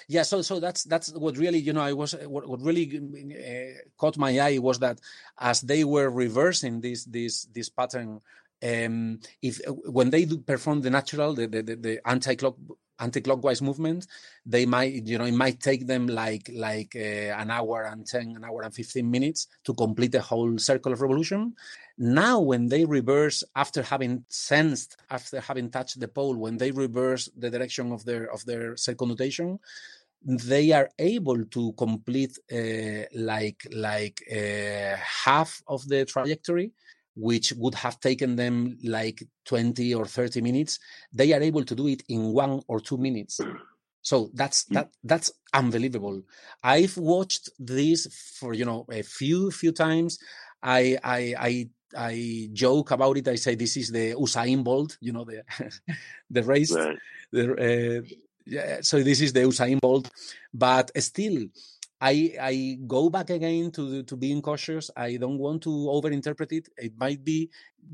yeah 0.07 0.23
so 0.23 0.41
so 0.41 0.59
that's 0.59 0.83
that's 0.83 1.13
what 1.13 1.37
really 1.37 1.59
you 1.59 1.71
know 1.73 1.81
i 1.81 1.93
was 1.93 2.13
what, 2.25 2.47
what 2.47 2.61
really 2.61 2.99
uh, 2.99 3.79
caught 3.97 4.17
my 4.17 4.37
eye 4.39 4.57
was 4.57 4.79
that 4.79 4.99
as 5.39 5.61
they 5.61 5.83
were 5.83 6.09
reversing 6.09 6.81
this 6.81 7.05
this 7.05 7.45
this 7.53 7.69
pattern 7.69 8.19
um, 8.63 9.19
if 9.41 9.59
when 9.67 10.09
they 10.09 10.25
do 10.25 10.37
perform 10.39 10.81
the 10.81 10.89
natural, 10.89 11.33
the 11.33 11.47
the, 11.47 11.61
the 11.61 11.99
anti-clock 12.05 12.55
anti-clockwise 12.99 13.61
movement, 13.61 14.07
they 14.45 14.65
might 14.65 15.05
you 15.05 15.17
know 15.17 15.25
it 15.25 15.33
might 15.33 15.59
take 15.59 15.85
them 15.85 16.07
like 16.07 16.49
like 16.53 16.95
uh, 16.95 17.33
an 17.41 17.51
hour 17.51 17.83
and 17.83 18.05
ten, 18.05 18.35
an 18.35 18.43
hour 18.43 18.63
and 18.63 18.73
fifteen 18.73 19.09
minutes 19.11 19.47
to 19.63 19.73
complete 19.73 20.11
the 20.11 20.21
whole 20.21 20.57
circle 20.57 20.93
of 20.93 21.01
revolution. 21.01 21.53
Now, 21.99 22.39
when 22.39 22.67
they 22.67 22.85
reverse 22.85 23.43
after 23.55 23.81
having 23.81 24.23
sensed, 24.29 24.97
after 25.09 25.39
having 25.39 25.69
touched 25.69 25.99
the 25.99 26.07
pole, 26.07 26.35
when 26.35 26.57
they 26.57 26.71
reverse 26.71 27.29
the 27.37 27.49
direction 27.49 27.91
of 27.91 28.05
their 28.05 28.31
of 28.31 28.45
their 28.45 28.77
circumnutation, 28.77 29.59
they 30.23 30.71
are 30.71 30.89
able 30.97 31.45
to 31.45 31.73
complete 31.73 32.37
uh, 32.51 33.05
like 33.13 33.67
like 33.71 34.21
uh, 34.31 34.95
half 35.25 35.61
of 35.67 35.87
the 35.87 36.05
trajectory 36.05 36.71
which 37.17 37.51
would 37.57 37.73
have 37.75 37.99
taken 37.99 38.35
them 38.35 38.77
like 38.83 39.23
20 39.45 39.93
or 39.95 40.05
30 40.05 40.41
minutes 40.41 40.79
they 41.11 41.33
are 41.33 41.41
able 41.41 41.63
to 41.63 41.75
do 41.75 41.87
it 41.87 42.03
in 42.09 42.31
one 42.31 42.61
or 42.67 42.79
two 42.79 42.97
minutes 42.97 43.39
so 44.01 44.29
that's 44.33 44.65
mm. 44.65 44.75
that 44.75 44.89
that's 45.03 45.31
unbelievable 45.53 46.21
i've 46.63 46.95
watched 46.97 47.49
this 47.59 48.07
for 48.39 48.53
you 48.53 48.65
know 48.65 48.85
a 48.91 49.01
few 49.01 49.49
few 49.51 49.71
times 49.71 50.19
i 50.61 50.97
i 51.03 51.33
i 51.39 51.69
I 51.95 52.49
joke 52.51 52.91
about 52.91 53.15
it. 53.15 53.29
I 53.29 53.35
say 53.35 53.55
this 53.55 53.77
is 53.77 53.91
the 53.91 54.13
Usain 54.13 54.61
Bolt, 54.61 54.97
you 54.99 55.13
know, 55.13 55.23
the 55.23 55.43
the 56.29 56.43
race. 56.43 56.73
Right. 56.73 56.97
The, 57.31 58.01
uh, 58.03 58.15
yeah, 58.45 58.77
so 58.81 59.01
this 59.01 59.21
is 59.21 59.33
the 59.33 59.41
Usain 59.41 59.79
Bolt, 59.79 60.09
but 60.53 60.91
still, 61.01 61.47
I 61.99 62.33
I 62.39 62.77
go 62.85 63.09
back 63.09 63.29
again 63.29 63.71
to 63.71 64.03
to 64.03 64.15
being 64.15 64.41
cautious. 64.41 64.91
I 64.95 65.17
don't 65.17 65.39
want 65.39 65.63
to 65.63 65.69
overinterpret 65.69 66.51
it. 66.51 66.69
It 66.77 66.93
might 66.97 67.23
be, 67.23 67.49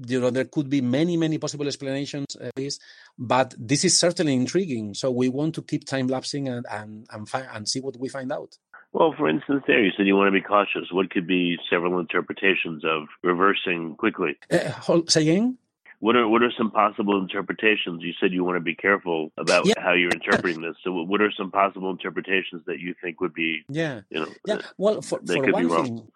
you 0.06 0.20
know, 0.20 0.30
there 0.30 0.46
could 0.46 0.70
be 0.70 0.82
many 0.82 1.16
many 1.18 1.38
possible 1.38 1.68
explanations 1.68 2.36
of 2.36 2.52
this, 2.56 2.80
but 3.18 3.54
this 3.58 3.86
is 3.86 4.00
certainly 4.00 4.34
intriguing. 4.34 4.94
So 4.94 5.12
we 5.12 5.30
want 5.30 5.56
to 5.56 5.62
keep 5.62 5.86
time 5.86 6.08
lapsing 6.08 6.50
and 6.50 6.66
and 6.70 7.08
and, 7.12 7.30
fi- 7.30 7.48
and 7.54 7.68
see 7.68 7.80
what 7.80 7.98
we 7.98 8.10
find 8.10 8.32
out. 8.32 8.58
Well, 8.92 9.16
for 9.18 9.28
instance, 9.28 9.64
there 9.66 9.84
you 9.84 9.92
said 9.98 10.06
you 10.06 10.16
want 10.16 10.28
to 10.28 10.32
be 10.32 10.42
cautious. 10.42 10.92
What 10.92 11.10
could 11.10 11.26
be 11.26 11.58
several 11.68 12.00
interpretations 12.00 12.84
of 12.86 13.08
reversing 13.24 13.96
quickly? 13.96 14.38
Uh, 14.52 15.02
say 15.08 15.24
again. 15.24 15.58
What 16.04 16.18
are 16.18 16.28
what 16.28 16.44
are 16.44 16.52
some 16.58 16.70
possible 16.70 17.18
interpretations? 17.18 18.04
You 18.04 18.12
said 18.20 18.34
you 18.34 18.44
want 18.44 18.58
to 18.58 18.60
be 18.74 18.76
careful 18.76 19.32
about 19.38 19.66
yeah. 19.66 19.76
how 19.78 19.94
you're 19.94 20.12
interpreting 20.12 20.60
this. 20.60 20.76
So, 20.84 20.92
what 20.92 21.22
are 21.22 21.32
some 21.32 21.50
possible 21.50 21.90
interpretations 21.92 22.62
that 22.66 22.80
you 22.82 22.94
think 23.02 23.22
would 23.22 23.34
be? 23.34 23.62
Yeah, 23.70 24.02
you 24.10 24.20
know, 24.20 24.28
yeah. 24.46 24.60
Well, 24.78 25.02
for, 25.02 25.22
for 25.26 25.50
one 25.50 25.70
thing, 25.70 26.08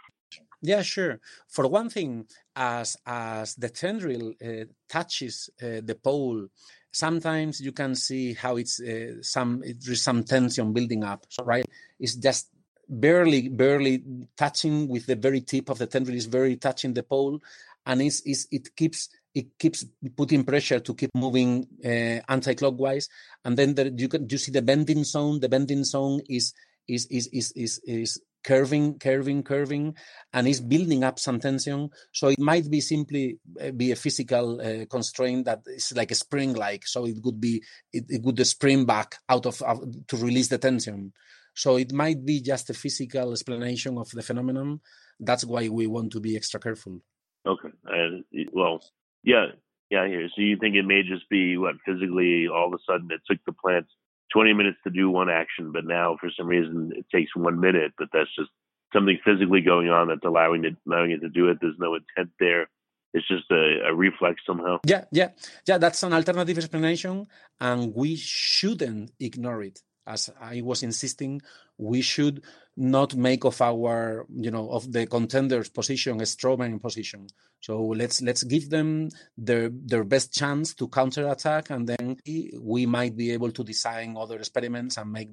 yeah, 0.61 0.81
sure. 0.81 1.21
For 1.47 1.69
one 1.69 1.89
thing, 1.89 2.25
as 2.53 2.97
as 3.05 3.55
the 3.55 3.69
tendril 3.69 4.33
uh, 4.45 4.65
touches 4.89 5.49
uh, 5.63 5.79
the 5.81 5.97
pole, 6.03 6.47
sometimes 6.91 7.61
you 7.61 7.71
can 7.71 7.95
see 7.95 8.33
how 8.33 8.57
it's 8.57 8.81
uh, 8.81 9.21
some 9.21 9.63
there's 9.79 10.01
some 10.01 10.25
tension 10.25 10.73
building 10.73 11.05
up. 11.05 11.25
Right? 11.41 11.65
It's 11.97 12.15
just 12.15 12.49
barely 12.89 13.47
barely 13.47 14.03
touching 14.35 14.89
with 14.89 15.05
the 15.05 15.15
very 15.15 15.39
tip 15.39 15.69
of 15.69 15.77
the 15.77 15.87
tendril 15.87 16.17
is 16.17 16.25
very 16.25 16.57
touching 16.57 16.93
the 16.93 17.03
pole, 17.03 17.39
and 17.85 18.01
it's, 18.01 18.21
it's 18.25 18.47
it 18.51 18.75
keeps 18.75 19.07
it 19.37 19.59
keeps 19.59 19.85
putting 20.15 20.43
pressure 20.43 20.79
to 20.79 20.95
keep 20.95 21.11
moving 21.13 21.67
uh, 21.85 22.19
anti-clockwise. 22.27 23.07
And 23.45 23.55
then 23.55 23.75
there, 23.75 23.91
you 23.95 24.09
can 24.09 24.27
you 24.29 24.37
see 24.37 24.51
the 24.51 24.63
bending 24.63 25.03
zone 25.03 25.39
the 25.39 25.49
bending 25.49 25.83
zone 25.83 26.21
is 26.27 26.53
is 26.87 27.05
is 27.07 27.27
is 27.27 27.51
is, 27.51 27.79
is 27.85 28.21
curving 28.43 28.97
curving 28.97 29.43
curving 29.43 29.93
and 30.33 30.47
is 30.47 30.61
building 30.61 31.03
up 31.03 31.19
some 31.19 31.39
tension. 31.39 31.89
So 32.13 32.29
it 32.29 32.39
might 32.39 32.69
be 32.69 32.81
simply 32.81 33.37
uh, 33.61 33.71
be 33.71 33.91
a 33.91 33.95
physical 33.95 34.59
uh, 34.59 34.85
constraint 34.89 35.45
that 35.45 35.61
is 35.67 35.93
like 35.95 36.11
a 36.11 36.15
spring 36.15 36.53
like 36.53 36.87
so 36.87 37.05
it 37.05 37.17
would 37.23 37.39
be 37.39 37.61
it, 37.93 38.05
it 38.09 38.23
would 38.23 38.45
spring 38.47 38.85
back 38.85 39.17
out 39.29 39.45
of 39.45 39.61
uh, 39.61 39.75
to 40.07 40.17
release 40.17 40.47
the 40.47 40.57
tension. 40.57 41.13
So 41.53 41.77
it 41.77 41.91
might 41.91 42.25
be 42.25 42.41
just 42.41 42.69
a 42.69 42.73
physical 42.73 43.31
explanation 43.31 43.97
of 43.97 44.09
the 44.09 44.21
phenomenon. 44.21 44.79
That's 45.19 45.45
why 45.45 45.69
we 45.69 45.85
want 45.87 46.11
to 46.13 46.19
be 46.19 46.35
extra 46.35 46.59
careful. 46.59 47.01
Okay. 47.45 47.69
Uh, 47.87 48.21
well 48.51 48.81
yeah, 49.27 49.47
yeah, 49.89 50.07
hear. 50.07 50.29
So 50.33 50.41
you 50.41 50.55
think 50.57 50.75
it 50.75 50.85
may 50.85 51.03
just 51.03 51.29
be 51.29 51.57
what 51.57 51.75
physically 51.85 52.47
all 52.47 52.67
of 52.67 52.73
a 52.73 52.83
sudden 52.89 53.09
it 53.11 53.19
took 53.29 53.43
the 53.45 53.51
plants 53.51 53.91
20 54.31 54.53
minutes 54.53 54.77
to 54.85 54.89
do 54.89 55.09
one 55.09 55.29
action, 55.29 55.71
but 55.73 55.85
now 55.85 56.15
for 56.19 56.29
some 56.37 56.47
reason 56.47 56.91
it 56.95 57.05
takes 57.13 57.35
one 57.35 57.59
minute, 57.59 57.91
but 57.97 58.07
that's 58.13 58.33
just 58.39 58.49
something 58.93 59.19
physically 59.25 59.59
going 59.59 59.89
on 59.89 60.07
that's 60.07 60.23
allowing 60.23 60.63
it 60.63 60.77
allowing 60.87 61.11
it 61.11 61.19
to 61.19 61.29
do 61.29 61.49
it. 61.49 61.57
There's 61.59 61.75
no 61.77 61.95
intent 61.95 62.31
there. 62.39 62.69
It's 63.13 63.27
just 63.27 63.51
a, 63.51 63.89
a 63.89 63.93
reflex 63.93 64.41
somehow. 64.47 64.79
Yeah, 64.85 65.03
yeah, 65.11 65.29
yeah. 65.65 65.77
That's 65.77 66.03
an 66.03 66.13
alternative 66.13 66.57
explanation, 66.57 67.27
and 67.59 67.93
we 67.95 68.15
shouldn't 68.15 69.11
ignore 69.19 69.61
it. 69.63 69.81
as 70.05 70.29
I 70.39 70.61
was 70.61 70.83
insisting, 70.83 71.41
we 71.77 72.01
should 72.01 72.43
not 72.77 73.15
make 73.15 73.43
of 73.43 73.59
our, 73.59 74.27
you 74.29 74.51
know, 74.51 74.69
of 74.69 74.91
the 74.91 75.07
contenders' 75.07 75.69
position 75.69 76.21
a 76.21 76.23
strawman 76.23 76.79
position. 76.79 77.27
So 77.59 77.81
let's 77.81 78.21
let's 78.21 78.43
give 78.43 78.69
them 78.69 79.09
their 79.35 79.69
their 79.69 80.03
best 80.03 80.31
chance 80.31 80.75
to 80.75 80.87
counterattack, 80.87 81.71
and 81.71 81.87
then 81.87 82.17
we 82.61 82.85
might 82.85 83.17
be 83.17 83.31
able 83.31 83.51
to 83.51 83.63
design 83.63 84.15
other 84.15 84.37
experiments 84.37 84.97
and 84.97 85.11
make 85.11 85.29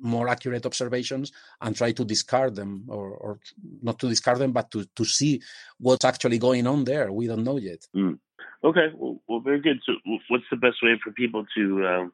more 0.00 0.28
accurate 0.28 0.66
observations 0.66 1.30
and 1.60 1.76
try 1.76 1.92
to 1.92 2.04
discard 2.04 2.56
them, 2.56 2.86
or, 2.88 3.10
or 3.10 3.38
not 3.82 4.00
to 4.00 4.08
discard 4.08 4.38
them, 4.38 4.50
but 4.50 4.68
to 4.72 4.84
to 4.96 5.04
see 5.04 5.40
what's 5.78 6.04
actually 6.04 6.38
going 6.38 6.66
on 6.66 6.82
there. 6.84 7.12
We 7.12 7.28
don't 7.28 7.44
know 7.44 7.58
yet. 7.58 7.86
Mm. 7.94 8.18
Okay, 8.64 8.88
well, 8.96 9.20
well, 9.28 9.40
very 9.40 9.60
good. 9.60 9.78
So, 9.86 9.92
what's 10.28 10.44
the 10.50 10.56
best 10.56 10.78
way 10.82 10.98
for 11.02 11.12
people 11.12 11.46
to 11.56 11.86
uh, 11.86 12.06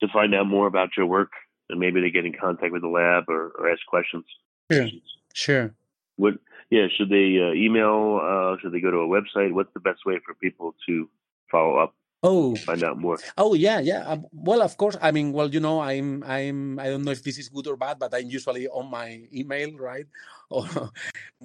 to 0.00 0.12
find 0.12 0.34
out 0.34 0.46
more 0.48 0.66
about 0.66 0.96
your 0.96 1.06
work 1.06 1.30
and 1.68 1.80
maybe 1.80 2.00
they 2.00 2.10
get 2.10 2.24
in 2.24 2.32
contact 2.32 2.72
with 2.72 2.82
the 2.82 2.88
lab 2.88 3.24
or, 3.28 3.52
or 3.58 3.70
ask 3.70 3.80
questions? 3.86 4.24
Sure, 4.70 4.88
sure. 5.34 5.74
What? 6.16 6.34
Yeah, 6.70 6.86
should 6.94 7.08
they 7.08 7.38
uh, 7.40 7.52
email? 7.52 8.20
Uh, 8.22 8.56
should 8.60 8.72
they 8.72 8.80
go 8.80 8.90
to 8.90 8.98
a 8.98 9.08
website? 9.08 9.52
What's 9.52 9.72
the 9.72 9.80
best 9.80 10.04
way 10.04 10.18
for 10.24 10.34
people 10.34 10.74
to 10.86 11.08
follow 11.50 11.78
up? 11.78 11.94
Oh, 12.22 12.56
find 12.56 12.82
out 12.82 12.98
more. 12.98 13.18
Oh 13.36 13.54
yeah, 13.54 13.78
yeah. 13.78 14.02
Um, 14.02 14.26
well, 14.32 14.60
of 14.60 14.76
course. 14.76 14.96
I 15.00 15.12
mean, 15.12 15.32
well, 15.32 15.48
you 15.48 15.60
know, 15.60 15.80
I'm, 15.80 16.24
I'm. 16.24 16.78
I 16.78 16.88
don't 16.90 17.04
know 17.04 17.12
if 17.12 17.22
this 17.22 17.38
is 17.38 17.48
good 17.48 17.68
or 17.68 17.76
bad, 17.76 17.98
but 17.98 18.12
I'm 18.12 18.28
usually 18.28 18.66
on 18.66 18.90
my 18.90 19.22
email, 19.32 19.76
right? 19.78 20.06
Or 20.50 20.64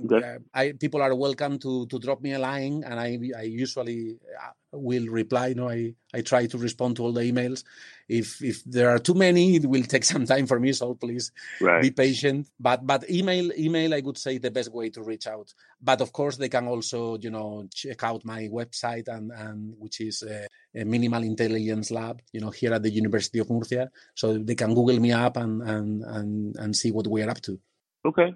okay. 0.05 0.35
uh, 0.35 0.39
I 0.53 0.71
people 0.71 1.01
are 1.01 1.13
welcome 1.13 1.59
to 1.59 1.85
to 1.87 1.99
drop 1.99 2.21
me 2.21 2.31
a 2.33 2.39
line, 2.39 2.83
and 2.85 2.97
I 2.97 3.19
I 3.37 3.41
usually 3.41 4.15
uh, 4.39 4.51
will 4.71 5.07
reply. 5.07 5.47
You 5.47 5.55
know, 5.55 5.69
I 5.69 5.93
I 6.13 6.21
try 6.21 6.45
to 6.47 6.57
respond 6.57 6.95
to 6.95 7.03
all 7.03 7.11
the 7.11 7.19
emails. 7.21 7.65
If 8.07 8.41
if 8.41 8.63
there 8.63 8.89
are 8.89 8.99
too 8.99 9.13
many, 9.13 9.57
it 9.57 9.65
will 9.65 9.83
take 9.83 10.05
some 10.13 10.25
time 10.25 10.47
for 10.47 10.57
me. 10.57 10.71
So 10.71 10.95
please 10.95 11.33
right. 11.59 11.81
be 11.81 11.91
patient. 11.91 12.47
But 12.57 12.87
but 12.87 13.09
email 13.09 13.51
email 13.59 13.93
I 13.93 13.99
would 13.99 14.17
say 14.17 14.37
the 14.37 14.51
best 14.51 14.71
way 14.71 14.89
to 14.91 15.03
reach 15.03 15.27
out. 15.27 15.53
But 15.81 15.99
of 15.99 16.13
course 16.13 16.37
they 16.37 16.47
can 16.47 16.67
also 16.67 17.17
you 17.17 17.29
know 17.29 17.67
check 17.73 18.05
out 18.05 18.23
my 18.23 18.47
website 18.47 19.09
and 19.09 19.33
and 19.33 19.75
which 19.79 19.99
is 19.99 20.23
uh, 20.23 20.47
a 20.73 20.85
Minimal 20.85 21.23
Intelligence 21.23 21.91
Lab. 21.91 22.21
You 22.31 22.39
know 22.39 22.51
here 22.51 22.73
at 22.73 22.83
the 22.83 22.89
University 22.89 23.39
of 23.39 23.49
Murcia, 23.49 23.91
so 24.15 24.37
they 24.37 24.55
can 24.55 24.73
Google 24.73 25.01
me 25.01 25.11
up 25.11 25.35
and 25.35 25.61
and 25.61 26.03
and 26.03 26.55
and 26.55 26.73
see 26.73 26.91
what 26.93 27.07
we 27.07 27.21
are 27.21 27.29
up 27.29 27.41
to. 27.41 27.59
Okay. 28.05 28.33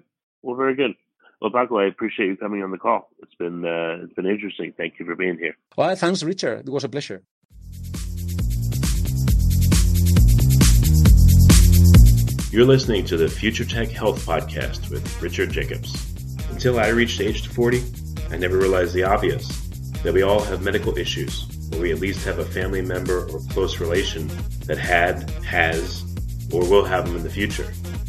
Well, 0.48 0.56
very 0.56 0.74
good. 0.74 0.94
Well, 1.42 1.50
Paco, 1.50 1.76
I 1.76 1.84
appreciate 1.84 2.28
you 2.28 2.36
coming 2.38 2.62
on 2.62 2.70
the 2.70 2.78
call. 2.78 3.10
It's 3.22 3.34
been 3.34 3.66
uh, 3.66 4.02
it's 4.02 4.14
been 4.14 4.24
interesting. 4.24 4.72
Thank 4.74 4.94
you 4.98 5.04
for 5.04 5.14
being 5.14 5.36
here. 5.36 5.54
Well, 5.76 5.94
thanks, 5.94 6.22
Richard. 6.22 6.66
It 6.66 6.70
was 6.70 6.84
a 6.84 6.88
pleasure. 6.88 7.22
You're 12.50 12.64
listening 12.64 13.04
to 13.04 13.18
the 13.18 13.28
Future 13.28 13.66
Tech 13.66 13.90
Health 13.90 14.24
Podcast 14.24 14.88
with 14.88 15.20
Richard 15.20 15.50
Jacobs. 15.50 15.92
Until 16.50 16.80
I 16.80 16.88
reached 16.88 17.20
age 17.20 17.46
40, 17.46 17.82
I 18.30 18.38
never 18.38 18.56
realized 18.56 18.94
the 18.94 19.02
obvious 19.02 19.46
that 20.02 20.14
we 20.14 20.22
all 20.22 20.40
have 20.40 20.62
medical 20.62 20.96
issues, 20.96 21.44
or 21.74 21.80
we 21.80 21.92
at 21.92 22.00
least 22.00 22.24
have 22.24 22.38
a 22.38 22.46
family 22.46 22.80
member 22.80 23.28
or 23.28 23.40
close 23.50 23.80
relation 23.80 24.30
that 24.64 24.78
had, 24.78 25.28
has, 25.44 26.02
or 26.54 26.66
will 26.70 26.86
have 26.86 27.04
them 27.04 27.16
in 27.16 27.22
the 27.22 27.28
future. 27.28 27.70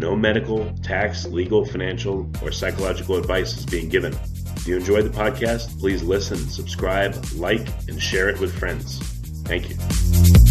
No 0.00 0.16
medical, 0.16 0.72
tax, 0.82 1.26
legal, 1.26 1.66
financial, 1.66 2.26
or 2.42 2.50
psychological 2.52 3.16
advice 3.16 3.58
is 3.58 3.66
being 3.66 3.90
given. 3.90 4.14
If 4.56 4.66
you 4.66 4.78
enjoyed 4.78 5.04
the 5.04 5.10
podcast, 5.10 5.78
please 5.78 6.02
listen, 6.02 6.38
subscribe, 6.38 7.22
like, 7.34 7.68
and 7.86 8.00
share 8.00 8.30
it 8.30 8.40
with 8.40 8.58
friends. 8.58 8.98
Thank 9.44 9.68
you. 9.68 10.49